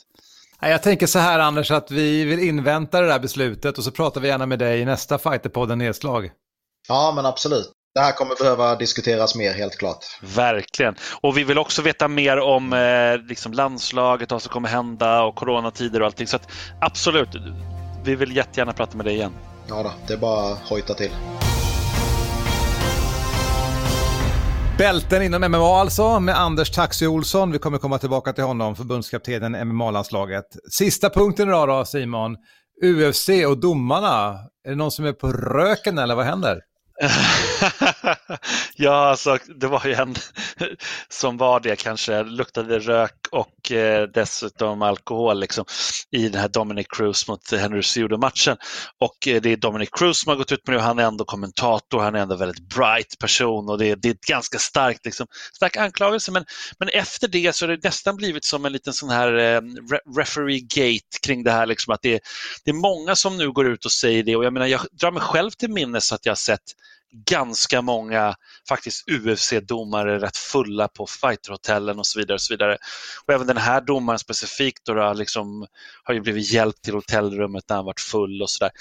Jag 0.60 0.84
tänker 0.84 1.08
så 1.08 1.20
här 1.20 1.40
Anders, 1.40 1.72
att 1.72 1.92
vi 1.92 2.24
vill 2.24 2.40
invänta 2.40 3.02
det 3.02 3.08
där 3.08 3.20
beslutet 3.20 3.78
och 3.78 3.84
så 3.84 3.92
pratar 3.92 4.22
vi 4.22 4.28
gärna 4.28 4.46
med 4.46 4.60
dig 4.60 4.80
i 4.80 4.86
nästa 4.86 5.18
Fighterpodden 5.18 5.78
nedslag. 5.78 6.32
Ja, 6.88 7.14
men 7.16 7.26
absolut. 7.26 7.72
Det 7.94 8.00
här 8.00 8.12
kommer 8.12 8.36
behöva 8.36 8.76
diskuteras 8.76 9.36
mer 9.36 9.54
helt 9.54 9.78
klart. 9.78 10.06
Verkligen. 10.22 10.96
Och 11.22 11.38
vi 11.38 11.44
vill 11.44 11.58
också 11.58 11.82
veta 11.82 12.08
mer 12.08 12.40
om 12.40 12.74
eh, 12.74 13.28
liksom 13.28 13.54
landslaget, 13.54 14.32
vad 14.32 14.42
som 14.42 14.52
kommer 14.52 14.70
hända 14.70 15.24
och 15.24 15.36
coronatider 15.36 16.00
och 16.00 16.06
allting. 16.06 16.28
Så 16.28 16.36
att, 16.36 16.52
absolut, 16.82 17.30
vi 18.04 18.16
vill 18.16 18.36
jättegärna 18.36 18.74
prata 18.74 18.98
med 18.98 19.06
dig 19.06 19.16
igen. 19.16 19.34
Ja 19.68 19.84
då, 19.84 19.92
det 20.08 20.14
är 20.14 20.18
bara 20.18 20.54
att 20.54 20.60
hojta 20.60 20.94
till. 20.94 21.12
Bälten 24.78 25.22
inom 25.22 25.52
MMA 25.52 25.80
alltså, 25.80 26.20
med 26.20 26.40
Anders 26.40 26.72
Taxi 26.72 27.08
Olsson. 27.08 27.52
Vi 27.52 27.60
kommer 27.60 27.78
komma 27.78 27.98
tillbaka 27.98 28.34
till 28.34 28.44
honom, 28.44 28.76
förbundskaptenen 28.76 29.56
i 29.56 29.64
MMA-landslaget. 29.66 30.46
Sista 30.72 31.10
punkten 31.10 31.48
idag 31.48 31.68
då, 31.68 31.86
Simon. 31.86 32.38
UFC 32.84 33.30
och 33.48 33.58
domarna. 33.58 34.40
Är 34.66 34.70
det 34.70 34.76
någon 34.76 34.92
som 34.92 35.06
är 35.06 35.14
på 35.14 35.32
röken 35.32 35.98
eller 35.98 36.16
vad 36.16 36.26
händer? 36.26 36.60
ja, 38.76 39.10
alltså 39.10 39.38
det 39.56 39.68
var 39.68 39.86
ju 39.86 39.94
en 39.94 40.16
som 41.10 41.38
var 41.38 41.60
det 41.60 41.76
kanske, 41.76 42.24
luktade 42.24 42.80
rök 42.80 43.28
och 43.32 43.72
eh, 43.72 44.08
dessutom 44.14 44.82
alkohol 44.82 45.40
liksom, 45.40 45.66
i 46.12 46.30
den 46.30 46.42
här 46.42 46.48
Dominic 46.48 46.88
Cruz 46.90 47.28
mot 47.28 47.52
Henry 47.52 47.84
Cejudo-matchen. 47.84 48.58
Och 49.00 49.28
eh, 49.28 49.42
det 49.42 49.50
är 49.50 49.58
Dominic 49.58 49.90
Cruz 49.92 50.20
som 50.20 50.30
har 50.30 50.36
gått 50.36 50.52
ut 50.52 50.68
med 50.68 50.74
det 50.76 50.78
och 50.78 50.84
han 50.84 51.00
är 51.00 51.04
ändå 51.04 51.26
kommentator, 51.26 52.00
han 52.00 52.16
är 52.16 52.20
ändå 52.20 52.36
väldigt 52.36 52.70
bright 52.76 53.20
person 53.20 53.70
och 53.70 53.78
det, 53.78 53.88
är, 53.88 53.96
det 53.96 54.08
är 54.08 54.14
ett 54.14 54.22
ganska 54.22 54.60
starkt, 54.60 55.06
liksom, 55.06 55.28
stark 55.56 55.78
anklagelse. 55.78 56.32
Men, 56.32 56.46
men 56.80 56.90
efter 56.90 57.28
det 57.28 57.56
så 57.56 57.66
har 57.66 57.72
det 57.72 57.84
nästan 57.84 58.16
blivit 58.16 58.46
som 58.46 58.66
en 58.66 58.72
liten 58.72 58.94
sån 58.94 59.10
här 59.10 59.38
eh, 59.38 59.62
referee 60.18 60.60
gate 60.60 61.20
kring 61.26 61.44
det 61.44 61.52
här, 61.52 61.66
liksom, 61.66 61.94
att 61.94 62.02
det, 62.02 62.20
det 62.66 62.72
är 62.72 62.76
många 62.76 63.16
som 63.16 63.38
nu 63.38 63.52
går 63.52 63.68
ut 63.68 63.86
och 63.86 63.92
säger 63.92 64.24
det 64.24 64.36
och 64.36 64.46
jag 64.46 64.54
menar, 64.54 64.68
jag 64.68 64.82
drar 64.92 65.12
mig 65.12 65.22
själv 65.22 65.52
till 65.52 65.70
minnes 65.70 66.12
att 66.12 66.26
jag 66.26 66.32
har 66.32 66.36
sett 66.36 66.62
ganska 67.14 67.82
många 67.82 68.36
faktiskt 68.70 69.10
UFC-domare 69.10 70.20
rätt 70.20 70.38
fulla 70.38 70.88
på 70.88 71.08
fighterhotellen 71.08 72.00
och 72.00 72.08
så 72.08 72.20
vidare. 72.20 72.36
Och 72.36 72.42
så 72.42 72.54
vidare. 72.54 72.78
Och 73.26 73.34
även 73.34 73.48
den 73.48 73.58
här 73.58 73.82
domaren 73.82 74.20
specifikt 74.20 74.86
då, 74.86 75.14
liksom, 75.14 75.68
har 76.04 76.14
ju 76.14 76.22
blivit 76.22 76.52
hjälpt 76.52 76.82
till 76.82 76.94
hotellrummet 76.94 77.64
när 77.70 77.76
han 77.76 77.86
varit 77.86 78.00
full 78.00 78.42
och 78.42 78.50
sådär. 78.50 78.72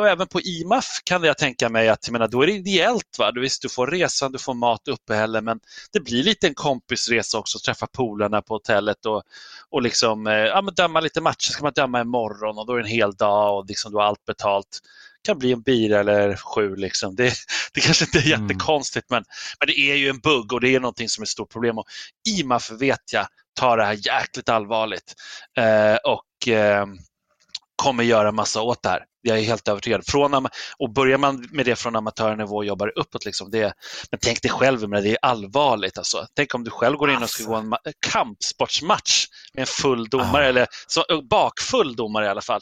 Och 0.00 0.08
även 0.08 0.26
på 0.26 0.40
IMAF 0.40 0.86
kan 1.04 1.24
jag 1.24 1.38
tänka 1.38 1.68
mig 1.68 1.88
att 1.88 2.06
jag 2.06 2.12
menar, 2.12 2.28
då 2.28 2.42
är 2.42 2.46
det 2.46 2.52
ideellt. 2.52 3.18
Va? 3.18 3.32
Du, 3.32 3.40
visst, 3.40 3.62
du 3.62 3.68
får 3.68 3.86
resan, 3.86 4.32
du 4.32 4.38
får 4.38 4.54
mat 4.54 4.88
och 4.88 4.94
uppehälle 4.94 5.40
men 5.40 5.60
det 5.92 6.00
blir 6.00 6.22
lite 6.22 6.46
en 6.46 6.54
kompisresa 6.54 7.38
också, 7.38 7.58
träffa 7.58 7.86
polarna 7.86 8.42
på 8.42 8.54
hotellet 8.54 9.06
och, 9.06 9.22
och 9.70 9.82
liksom, 9.82 10.26
eh, 10.26 10.34
ja, 10.34 10.62
men 10.62 10.74
döma 10.74 11.00
lite 11.00 11.20
matcher. 11.20 11.50
Ska 11.52 11.62
man 11.62 11.72
döma 11.74 12.00
imorgon 12.00 12.58
och 12.58 12.66
då 12.66 12.72
är 12.72 12.76
det 12.76 12.84
en 12.84 12.90
hel 12.90 13.14
dag 13.14 13.58
och 13.58 13.66
liksom, 13.68 13.92
du 13.92 13.98
har 13.98 14.04
allt 14.04 14.24
betalt 14.24 14.80
kan 15.24 15.38
bli 15.38 15.52
en 15.52 15.62
bira 15.62 16.00
eller 16.00 16.36
sju. 16.36 16.76
Liksom. 16.76 17.16
Det, 17.16 17.34
det 17.74 17.80
kanske 17.80 18.04
inte 18.04 18.18
är 18.18 18.34
mm. 18.34 18.48
jättekonstigt 18.48 19.10
men, 19.10 19.24
men 19.60 19.66
det 19.66 19.78
är 19.78 19.96
ju 19.96 20.08
en 20.08 20.18
bugg 20.18 20.52
och 20.52 20.60
det 20.60 20.74
är 20.74 20.80
någonting 20.80 21.08
som 21.08 21.22
är 21.22 21.24
ett 21.24 21.30
stort 21.30 21.52
problem. 21.52 21.78
Och 21.78 21.86
IMAF 22.28 22.70
vet 22.70 23.12
jag 23.12 23.26
tar 23.58 23.76
det 23.76 23.84
här 23.84 23.98
jäkligt 24.06 24.48
allvarligt 24.48 25.14
eh, 25.58 25.96
och 26.04 26.48
eh, 26.48 26.86
kommer 27.82 28.04
göra 28.04 28.32
massa 28.32 28.62
åt 28.62 28.82
det 28.82 28.88
här. 28.88 29.04
Jag 29.22 29.38
är 29.38 29.42
helt 29.42 29.68
övertygad. 29.68 30.06
Från, 30.06 30.46
och 30.78 30.92
börjar 30.92 31.18
man 31.18 31.48
med 31.50 31.66
det 31.66 31.76
från 31.76 31.96
amatörnivå 31.96 32.56
och 32.56 32.64
jobbar 32.64 32.98
uppåt, 32.98 33.24
liksom, 33.24 33.50
det, 33.50 33.74
men 34.10 34.20
tänk 34.22 34.42
dig 34.42 34.50
själv, 34.50 34.88
men 34.88 35.02
det 35.02 35.10
är 35.10 35.18
allvarligt. 35.22 35.98
Alltså. 35.98 36.26
Tänk 36.36 36.54
om 36.54 36.64
du 36.64 36.70
själv 36.70 36.96
går 36.96 37.10
in 37.10 37.22
och 37.22 37.30
ska 37.30 37.44
gå 37.44 37.54
en 37.54 37.74
kampsportsmatch 38.06 39.26
med 39.54 39.60
en 39.60 39.66
full 39.66 40.08
domare, 40.08 40.44
ah. 40.44 40.48
eller 40.48 40.66
så, 40.86 41.04
bakfull 41.30 41.96
domare 41.96 42.26
i 42.26 42.28
alla 42.28 42.40
fall. 42.40 42.60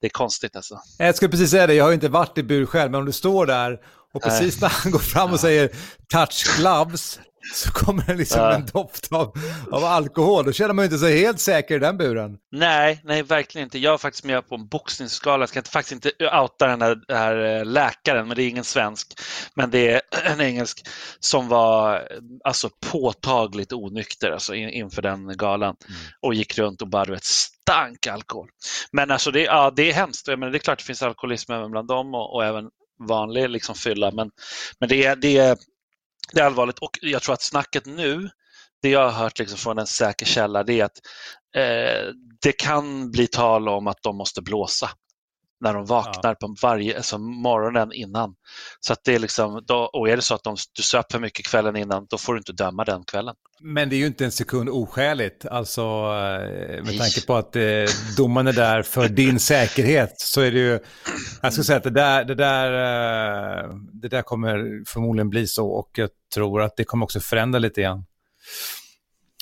Det 0.00 0.06
är 0.06 0.10
konstigt 0.10 0.56
alltså. 0.56 0.80
Jag 0.98 1.16
skulle 1.16 1.30
precis 1.30 1.50
säga 1.50 1.66
det, 1.66 1.74
jag 1.74 1.84
har 1.84 1.90
ju 1.90 1.94
inte 1.94 2.08
varit 2.08 2.38
i 2.38 2.42
bur 2.42 2.66
själv, 2.66 2.90
men 2.90 3.00
om 3.00 3.06
du 3.06 3.12
står 3.12 3.46
där 3.46 3.78
och 4.14 4.22
precis 4.22 4.60
när 4.60 4.68
han 4.68 4.92
går 4.92 4.98
fram 4.98 5.32
och 5.32 5.40
säger 5.40 5.70
touch 6.12 6.56
gloves, 6.58 7.20
så 7.52 7.70
kommer 7.70 8.02
det 8.06 8.14
liksom 8.14 8.40
en 8.40 8.66
doft 8.66 9.12
av, 9.12 9.38
av 9.70 9.84
alkohol. 9.84 10.44
Då 10.44 10.52
känner 10.52 10.74
man 10.74 10.82
ju 10.82 10.86
inte 10.86 10.98
sig 10.98 11.18
helt 11.18 11.40
säker 11.40 11.74
i 11.74 11.78
den 11.78 11.96
buren. 11.96 12.38
Nej, 12.52 13.00
nej, 13.04 13.22
verkligen 13.22 13.66
inte. 13.66 13.78
Jag 13.78 13.94
är 13.94 13.98
faktiskt 13.98 14.24
med 14.24 14.48
på 14.48 14.54
en 14.54 14.68
boxningsskala. 14.68 15.42
Jag 15.42 15.48
ska 15.48 15.62
faktiskt 15.62 15.92
inte 15.92 16.10
outa 16.40 16.66
den 16.66 16.82
här, 16.82 17.00
den 17.08 17.16
här 17.16 17.58
eh, 17.58 17.64
läkaren, 17.64 18.28
men 18.28 18.36
det 18.36 18.42
är 18.42 18.48
ingen 18.48 18.64
svensk. 18.64 19.20
Men 19.54 19.70
det 19.70 19.90
är 19.90 20.00
en 20.24 20.40
engelsk 20.40 20.88
som 21.20 21.48
var 21.48 22.08
alltså, 22.44 22.70
påtagligt 22.92 23.72
onykter 23.72 24.30
alltså, 24.30 24.54
inför 24.54 25.02
den 25.02 25.36
galan 25.36 25.76
mm. 25.88 26.00
och 26.20 26.34
gick 26.34 26.58
runt 26.58 26.82
och 26.82 26.88
bara 26.88 27.04
vet, 27.04 27.24
stank 27.24 28.06
alkohol. 28.06 28.48
Men 28.92 29.10
alltså, 29.10 29.30
det, 29.30 29.40
ja, 29.40 29.72
det 29.76 29.90
är 29.90 29.94
hemskt. 29.94 30.28
Jag 30.28 30.38
menar, 30.38 30.52
det 30.52 30.58
är 30.58 30.60
klart 30.60 30.78
det 30.78 30.84
finns 30.84 31.02
alkoholism 31.02 31.52
även 31.52 31.70
bland 31.70 31.88
dem 31.88 32.14
och, 32.14 32.34
och 32.34 32.44
även 32.44 32.64
vanlig 33.08 33.50
liksom, 33.50 33.74
fylla. 33.74 34.10
Men, 34.10 34.30
men 34.80 34.88
det, 34.88 35.04
är, 35.04 35.16
det, 35.16 35.38
är, 35.38 35.56
det 36.32 36.40
är 36.40 36.44
allvarligt. 36.44 36.78
Och 36.78 36.98
jag 37.02 37.22
tror 37.22 37.32
att 37.32 37.42
snacket 37.42 37.86
nu, 37.86 38.30
det 38.82 38.88
jag 38.88 39.10
har 39.10 39.24
hört 39.24 39.38
liksom 39.38 39.58
från 39.58 39.78
en 39.78 39.86
säker 39.86 40.26
källa, 40.26 40.62
det 40.62 40.80
är 40.80 40.84
att 40.84 41.00
eh, 41.56 42.12
det 42.42 42.52
kan 42.52 43.10
bli 43.10 43.26
tal 43.26 43.68
om 43.68 43.86
att 43.86 44.02
de 44.02 44.16
måste 44.16 44.42
blåsa 44.42 44.90
när 45.64 45.74
de 45.74 45.86
vaknar 45.86 46.30
ja. 46.30 46.34
på 46.34 46.54
varje, 46.62 46.96
alltså 46.96 47.18
morgonen 47.18 47.92
innan. 47.92 48.34
Så 48.80 48.92
att 48.92 49.00
det 49.04 49.14
är 49.14 49.18
liksom, 49.18 49.62
då, 49.66 49.76
och 49.76 50.08
är 50.08 50.16
det 50.16 50.22
så 50.22 50.34
att 50.34 50.44
de, 50.44 50.56
du 50.72 50.82
söp 50.82 51.12
för 51.12 51.18
mycket 51.18 51.46
kvällen 51.46 51.76
innan, 51.76 52.06
då 52.10 52.18
får 52.18 52.34
du 52.34 52.38
inte 52.38 52.52
döma 52.52 52.84
den 52.84 53.04
kvällen. 53.04 53.34
Men 53.60 53.88
det 53.88 53.96
är 53.96 53.98
ju 53.98 54.06
inte 54.06 54.24
en 54.24 54.32
sekund 54.32 54.68
oskäligt, 54.68 55.46
alltså 55.46 55.80
eh, 55.80 56.84
med 56.84 56.98
tanke 56.98 57.26
på 57.26 57.34
att 57.34 57.56
eh, 57.56 57.62
domaren 58.16 58.46
är 58.46 58.52
där 58.52 58.82
för 58.82 59.08
din 59.08 59.40
säkerhet 59.40 60.20
så 60.20 60.40
är 60.40 60.52
det 60.52 60.58
ju, 60.58 60.78
jag 61.42 61.52
skulle 61.52 61.64
säga 61.64 61.76
att 61.76 61.84
det 61.84 61.90
där, 61.90 62.24
det 62.24 62.34
där, 62.34 62.72
eh, 62.72 63.74
det 63.92 64.08
där 64.08 64.22
kommer 64.22 64.84
förmodligen 64.86 65.30
bli 65.30 65.46
så 65.46 65.68
och 65.68 65.90
jag 65.94 66.10
tror 66.34 66.62
att 66.62 66.76
det 66.76 66.84
kommer 66.84 67.04
också 67.04 67.20
förändra 67.20 67.58
lite 67.58 67.82
grann. 67.82 68.04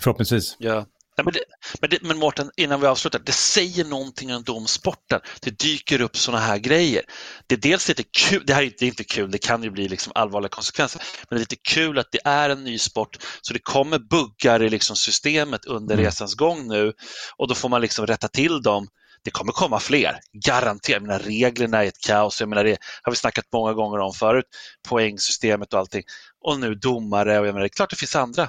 Förhoppningsvis. 0.02 0.56
Ja, 0.58 0.74
Nej, 0.74 0.84
men, 1.24 1.32
det, 1.32 1.40
men, 1.80 1.90
det, 1.90 2.02
men 2.02 2.18
Mårten, 2.18 2.50
innan 2.56 2.80
vi 2.80 2.86
avslutar, 2.86 3.18
det 3.18 3.32
säger 3.32 3.84
någonting 3.84 4.34
om 4.34 4.42
domsporten. 4.42 5.20
Det 5.40 5.58
dyker 5.58 6.00
upp 6.00 6.16
sådana 6.16 6.44
här 6.44 6.58
grejer. 6.58 7.02
Det 7.46 7.54
är 7.54 7.58
dels 7.58 7.88
lite 7.88 8.02
kul, 8.02 8.42
det 8.46 8.54
här 8.54 8.62
är 8.62 8.66
inte, 8.66 8.86
inte 8.86 9.04
kul, 9.04 9.30
det 9.30 9.38
kan 9.38 9.62
ju 9.62 9.70
bli 9.70 9.88
liksom 9.88 10.12
allvarliga 10.14 10.48
konsekvenser, 10.48 11.02
men 11.28 11.36
det 11.36 11.38
är 11.38 11.40
lite 11.40 11.56
kul 11.56 11.98
att 11.98 12.12
det 12.12 12.20
är 12.24 12.50
en 12.50 12.64
ny 12.64 12.78
sport 12.78 13.16
så 13.42 13.52
det 13.52 13.58
kommer 13.58 13.98
buggar 13.98 14.62
i 14.62 14.70
liksom 14.70 14.96
systemet 14.96 15.64
under 15.64 15.94
mm. 15.94 16.06
resans 16.06 16.34
gång 16.34 16.68
nu 16.68 16.92
och 17.36 17.48
då 17.48 17.54
får 17.54 17.68
man 17.68 17.80
liksom 17.80 18.06
rätta 18.06 18.28
till 18.28 18.62
dem 18.62 18.88
det 19.24 19.30
kommer 19.30 19.52
komma 19.52 19.80
fler, 19.80 20.18
garanterat. 20.46 20.88
Jag 20.88 21.02
menar, 21.02 21.18
reglerna 21.18 21.84
är 21.84 21.88
ett 21.88 22.00
kaos, 22.06 22.40
jag 22.40 22.48
menar, 22.48 22.64
det 22.64 22.78
har 23.02 23.12
vi 23.12 23.16
snackat 23.16 23.44
många 23.52 23.72
gånger 23.72 23.98
om 23.98 24.12
förut, 24.12 24.44
poängsystemet 24.88 25.72
och 25.72 25.78
allting. 25.78 26.02
Och 26.44 26.60
nu 26.60 26.74
domare 26.74 27.40
och 27.40 27.46
jag 27.46 27.52
menar, 27.52 27.60
det 27.60 27.66
är 27.66 27.76
klart 27.76 27.90
det 27.90 27.96
finns 27.96 28.16
andra 28.16 28.48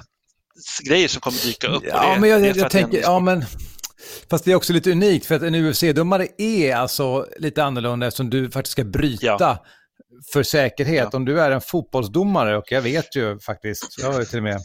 grejer 0.84 1.08
som 1.08 1.20
kommer 1.20 1.46
dyka 1.46 1.66
upp. 1.66 1.82
Ja, 1.86 2.14
det, 2.14 2.20
men 2.20 2.30
jag, 2.30 2.46
jag, 2.46 2.56
jag 2.56 2.70
tänker, 2.70 3.00
ja 3.00 3.20
men, 3.20 3.44
fast 4.30 4.44
det 4.44 4.52
är 4.52 4.54
också 4.54 4.72
lite 4.72 4.90
unikt 4.90 5.26
för 5.26 5.34
att 5.34 5.42
en 5.42 5.54
UFC-domare 5.54 6.28
är 6.38 6.76
alltså 6.76 7.26
lite 7.38 7.64
annorlunda 7.64 8.06
eftersom 8.06 8.30
du 8.30 8.50
faktiskt 8.50 8.72
ska 8.72 8.84
bryta 8.84 9.26
ja. 9.26 9.64
för 10.32 10.42
säkerhet. 10.42 11.08
Ja. 11.12 11.16
Om 11.16 11.24
du 11.24 11.40
är 11.40 11.50
en 11.50 11.60
fotbollsdomare, 11.60 12.56
och 12.56 12.72
jag 12.72 12.82
vet 12.82 13.16
ju 13.16 13.38
faktiskt, 13.38 13.98
jag 13.98 14.12
har 14.12 14.20
ju 14.20 14.26
till 14.26 14.38
och 14.38 14.44
med 14.44 14.60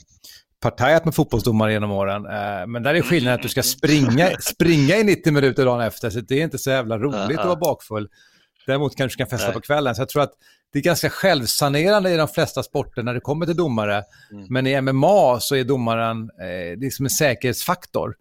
partajat 0.61 1.05
med 1.05 1.15
fotbollsdomare 1.15 1.71
genom 1.71 1.91
åren. 1.91 2.25
Eh, 2.25 2.67
men 2.67 2.83
där 2.83 2.93
är 2.93 3.01
skillnaden 3.01 3.35
att 3.35 3.43
du 3.43 3.49
ska 3.49 3.63
springa, 3.63 4.29
springa 4.41 4.95
i 4.97 5.03
90 5.03 5.33
minuter 5.33 5.65
dagen 5.65 5.81
efter, 5.81 6.09
så 6.09 6.19
det 6.19 6.39
är 6.39 6.43
inte 6.43 6.57
så 6.57 6.69
jävla 6.69 6.97
roligt 6.97 7.39
att 7.39 7.45
vara 7.45 7.59
bakfull. 7.59 8.09
Däremot 8.69 8.95
kanske 8.95 9.17
du 9.17 9.17
kan 9.17 9.29
festa 9.29 9.47
Nej. 9.47 9.53
på 9.53 9.61
kvällen. 9.61 9.95
Så 9.95 10.01
jag 10.01 10.09
tror 10.09 10.21
att 10.21 10.33
det 10.73 10.79
är 10.79 10.83
ganska 10.83 11.09
självsanerande 11.09 12.11
i 12.11 12.17
de 12.17 12.27
flesta 12.27 12.63
sporter 12.63 13.03
när 13.03 13.13
det 13.13 13.19
kommer 13.19 13.45
till 13.45 13.55
domare. 13.55 14.03
Mm. 14.31 14.45
Men 14.49 14.67
i 14.67 14.81
MMA 14.81 15.39
så 15.39 15.55
är 15.55 15.63
domaren 15.63 16.21
eh, 16.21 16.77
det 16.79 16.85
är 16.85 16.89
som 16.89 17.05
en 17.05 17.09
säkerhetsfaktor. 17.09 18.15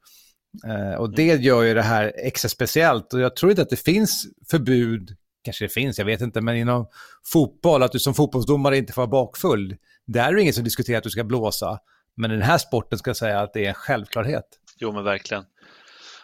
Eh, 0.67 1.01
och 1.01 1.15
det 1.15 1.31
mm. 1.31 1.43
gör 1.43 1.63
ju 1.63 1.75
det 1.75 1.83
här 1.83 2.13
extra 2.17 2.49
speciellt. 2.49 3.15
Och 3.15 3.21
jag 3.21 3.37
tror 3.37 3.51
inte 3.51 3.63
att 3.63 3.71
det 3.71 3.85
finns 3.85 4.27
förbud, 4.51 5.17
kanske 5.45 5.65
det 5.65 5.69
finns, 5.69 5.99
jag 5.99 6.07
vet 6.07 6.21
inte, 6.21 6.41
men 6.41 6.57
inom 6.57 6.89
fotboll, 7.33 7.83
att 7.83 7.93
du 7.93 7.99
som 7.99 8.15
fotbollsdomare 8.15 8.77
inte 8.77 8.93
får 8.93 9.03
vara 9.03 9.11
bakfull. 9.11 9.77
Där 10.07 10.29
är 10.29 10.35
det 10.35 10.43
ingen 10.43 10.55
som 10.55 10.65
diskuterar 10.65 10.99
att 10.99 11.05
du 11.05 11.11
ska 11.11 11.25
blåsa. 11.25 11.79
Men 12.17 12.31
i 12.31 12.35
den 12.35 12.43
här 12.43 12.59
sporten 12.59 12.99
ska 12.99 13.11
jag 13.11 13.17
säga 13.17 13.41
att 13.41 13.53
det 13.53 13.65
är 13.65 13.69
en 13.69 13.75
självklarhet. 13.75 14.45
Jo, 14.79 14.93
men 14.93 15.05
verkligen. 15.05 15.45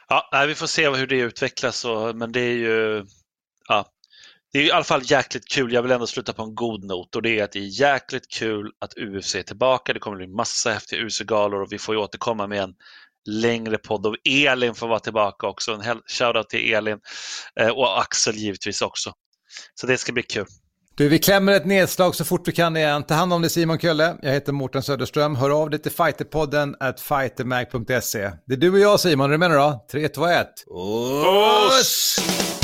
Ja, 0.09 0.45
vi 0.49 0.55
får 0.55 0.67
se 0.67 0.91
hur 0.91 1.07
det 1.07 1.17
utvecklas, 1.17 1.87
men 2.15 2.33
det 2.33 2.41
är 2.41 2.55
ju 2.55 3.05
ja, 3.69 3.94
det 4.55 4.61
är 4.61 4.63
i 4.63 4.71
alla 4.71 4.85
fall 4.85 5.03
jäkligt 5.05 5.49
kul. 5.49 5.73
Jag 5.73 5.83
vill 5.83 5.91
ändå 5.91 6.07
sluta 6.07 6.33
på 6.33 6.43
en 6.43 6.55
god 6.55 6.85
not 6.85 7.17
och 7.17 7.23
det 7.23 7.39
är 7.39 7.45
att 7.45 7.53
det 7.53 7.59
är 7.59 7.81
jäkligt 7.81 8.29
kul 8.29 8.71
att 8.81 8.95
UFC 8.99 9.35
är 9.35 9.43
tillbaka. 9.43 9.93
Det 9.93 9.99
kommer 9.99 10.17
bli 10.17 10.27
massa 10.27 10.71
häftiga 10.71 11.01
UFC-galor 11.01 11.63
och 11.63 11.73
vi 11.73 11.79
får 11.79 11.95
ju 11.95 12.01
återkomma 12.01 12.47
med 12.47 12.63
en 12.63 12.75
längre 13.31 13.79
podd 13.79 14.07
och 14.07 14.17
Elin 14.25 14.75
får 14.75 14.89
vara 14.89 14.99
tillbaka 14.99 15.47
också. 15.47 15.73
En 15.73 16.01
shoutout 16.07 16.49
till 16.49 16.75
Elin 16.75 16.99
eh, 17.61 17.69
och 17.69 18.01
Axel 18.01 18.35
givetvis 18.35 18.83
också. 18.83 19.13
Så 19.75 19.87
det 19.87 19.99
ska 19.99 20.13
bli 20.13 20.23
kul. 20.23 20.47
Du, 20.97 21.09
vi 21.09 21.19
klämmer 21.19 21.53
ett 21.53 21.67
nedslag 21.67 22.15
så 22.15 22.25
fort 22.25 22.49
vi 22.49 22.53
kan 22.53 22.77
igen. 22.77 23.03
Ta 23.03 23.15
hand 23.15 23.33
om 23.33 23.43
dig 23.43 23.51
Simon 23.51 23.79
Kölle. 23.79 24.17
Jag 24.23 24.33
heter 24.33 24.53
Mårten 24.53 24.83
Söderström. 24.83 25.37
Hör 25.37 25.51
av 25.51 25.71
dig 25.71 25.83
till 25.83 25.93
fighterpodden 25.93 26.77
at 26.81 27.01
fightermag.se. 27.01 28.31
Det 28.47 28.55
är 28.55 28.59
du 28.59 28.73
och 28.73 28.79
jag 28.79 29.01
Simon, 29.01 29.27
är 29.27 29.33
du 29.33 29.39
med 29.39 29.51
nu 29.51 29.57
då? 29.57 29.87
3, 29.93 30.09
2, 30.09 30.27
1. 30.27 30.49
Oss! 30.67 32.64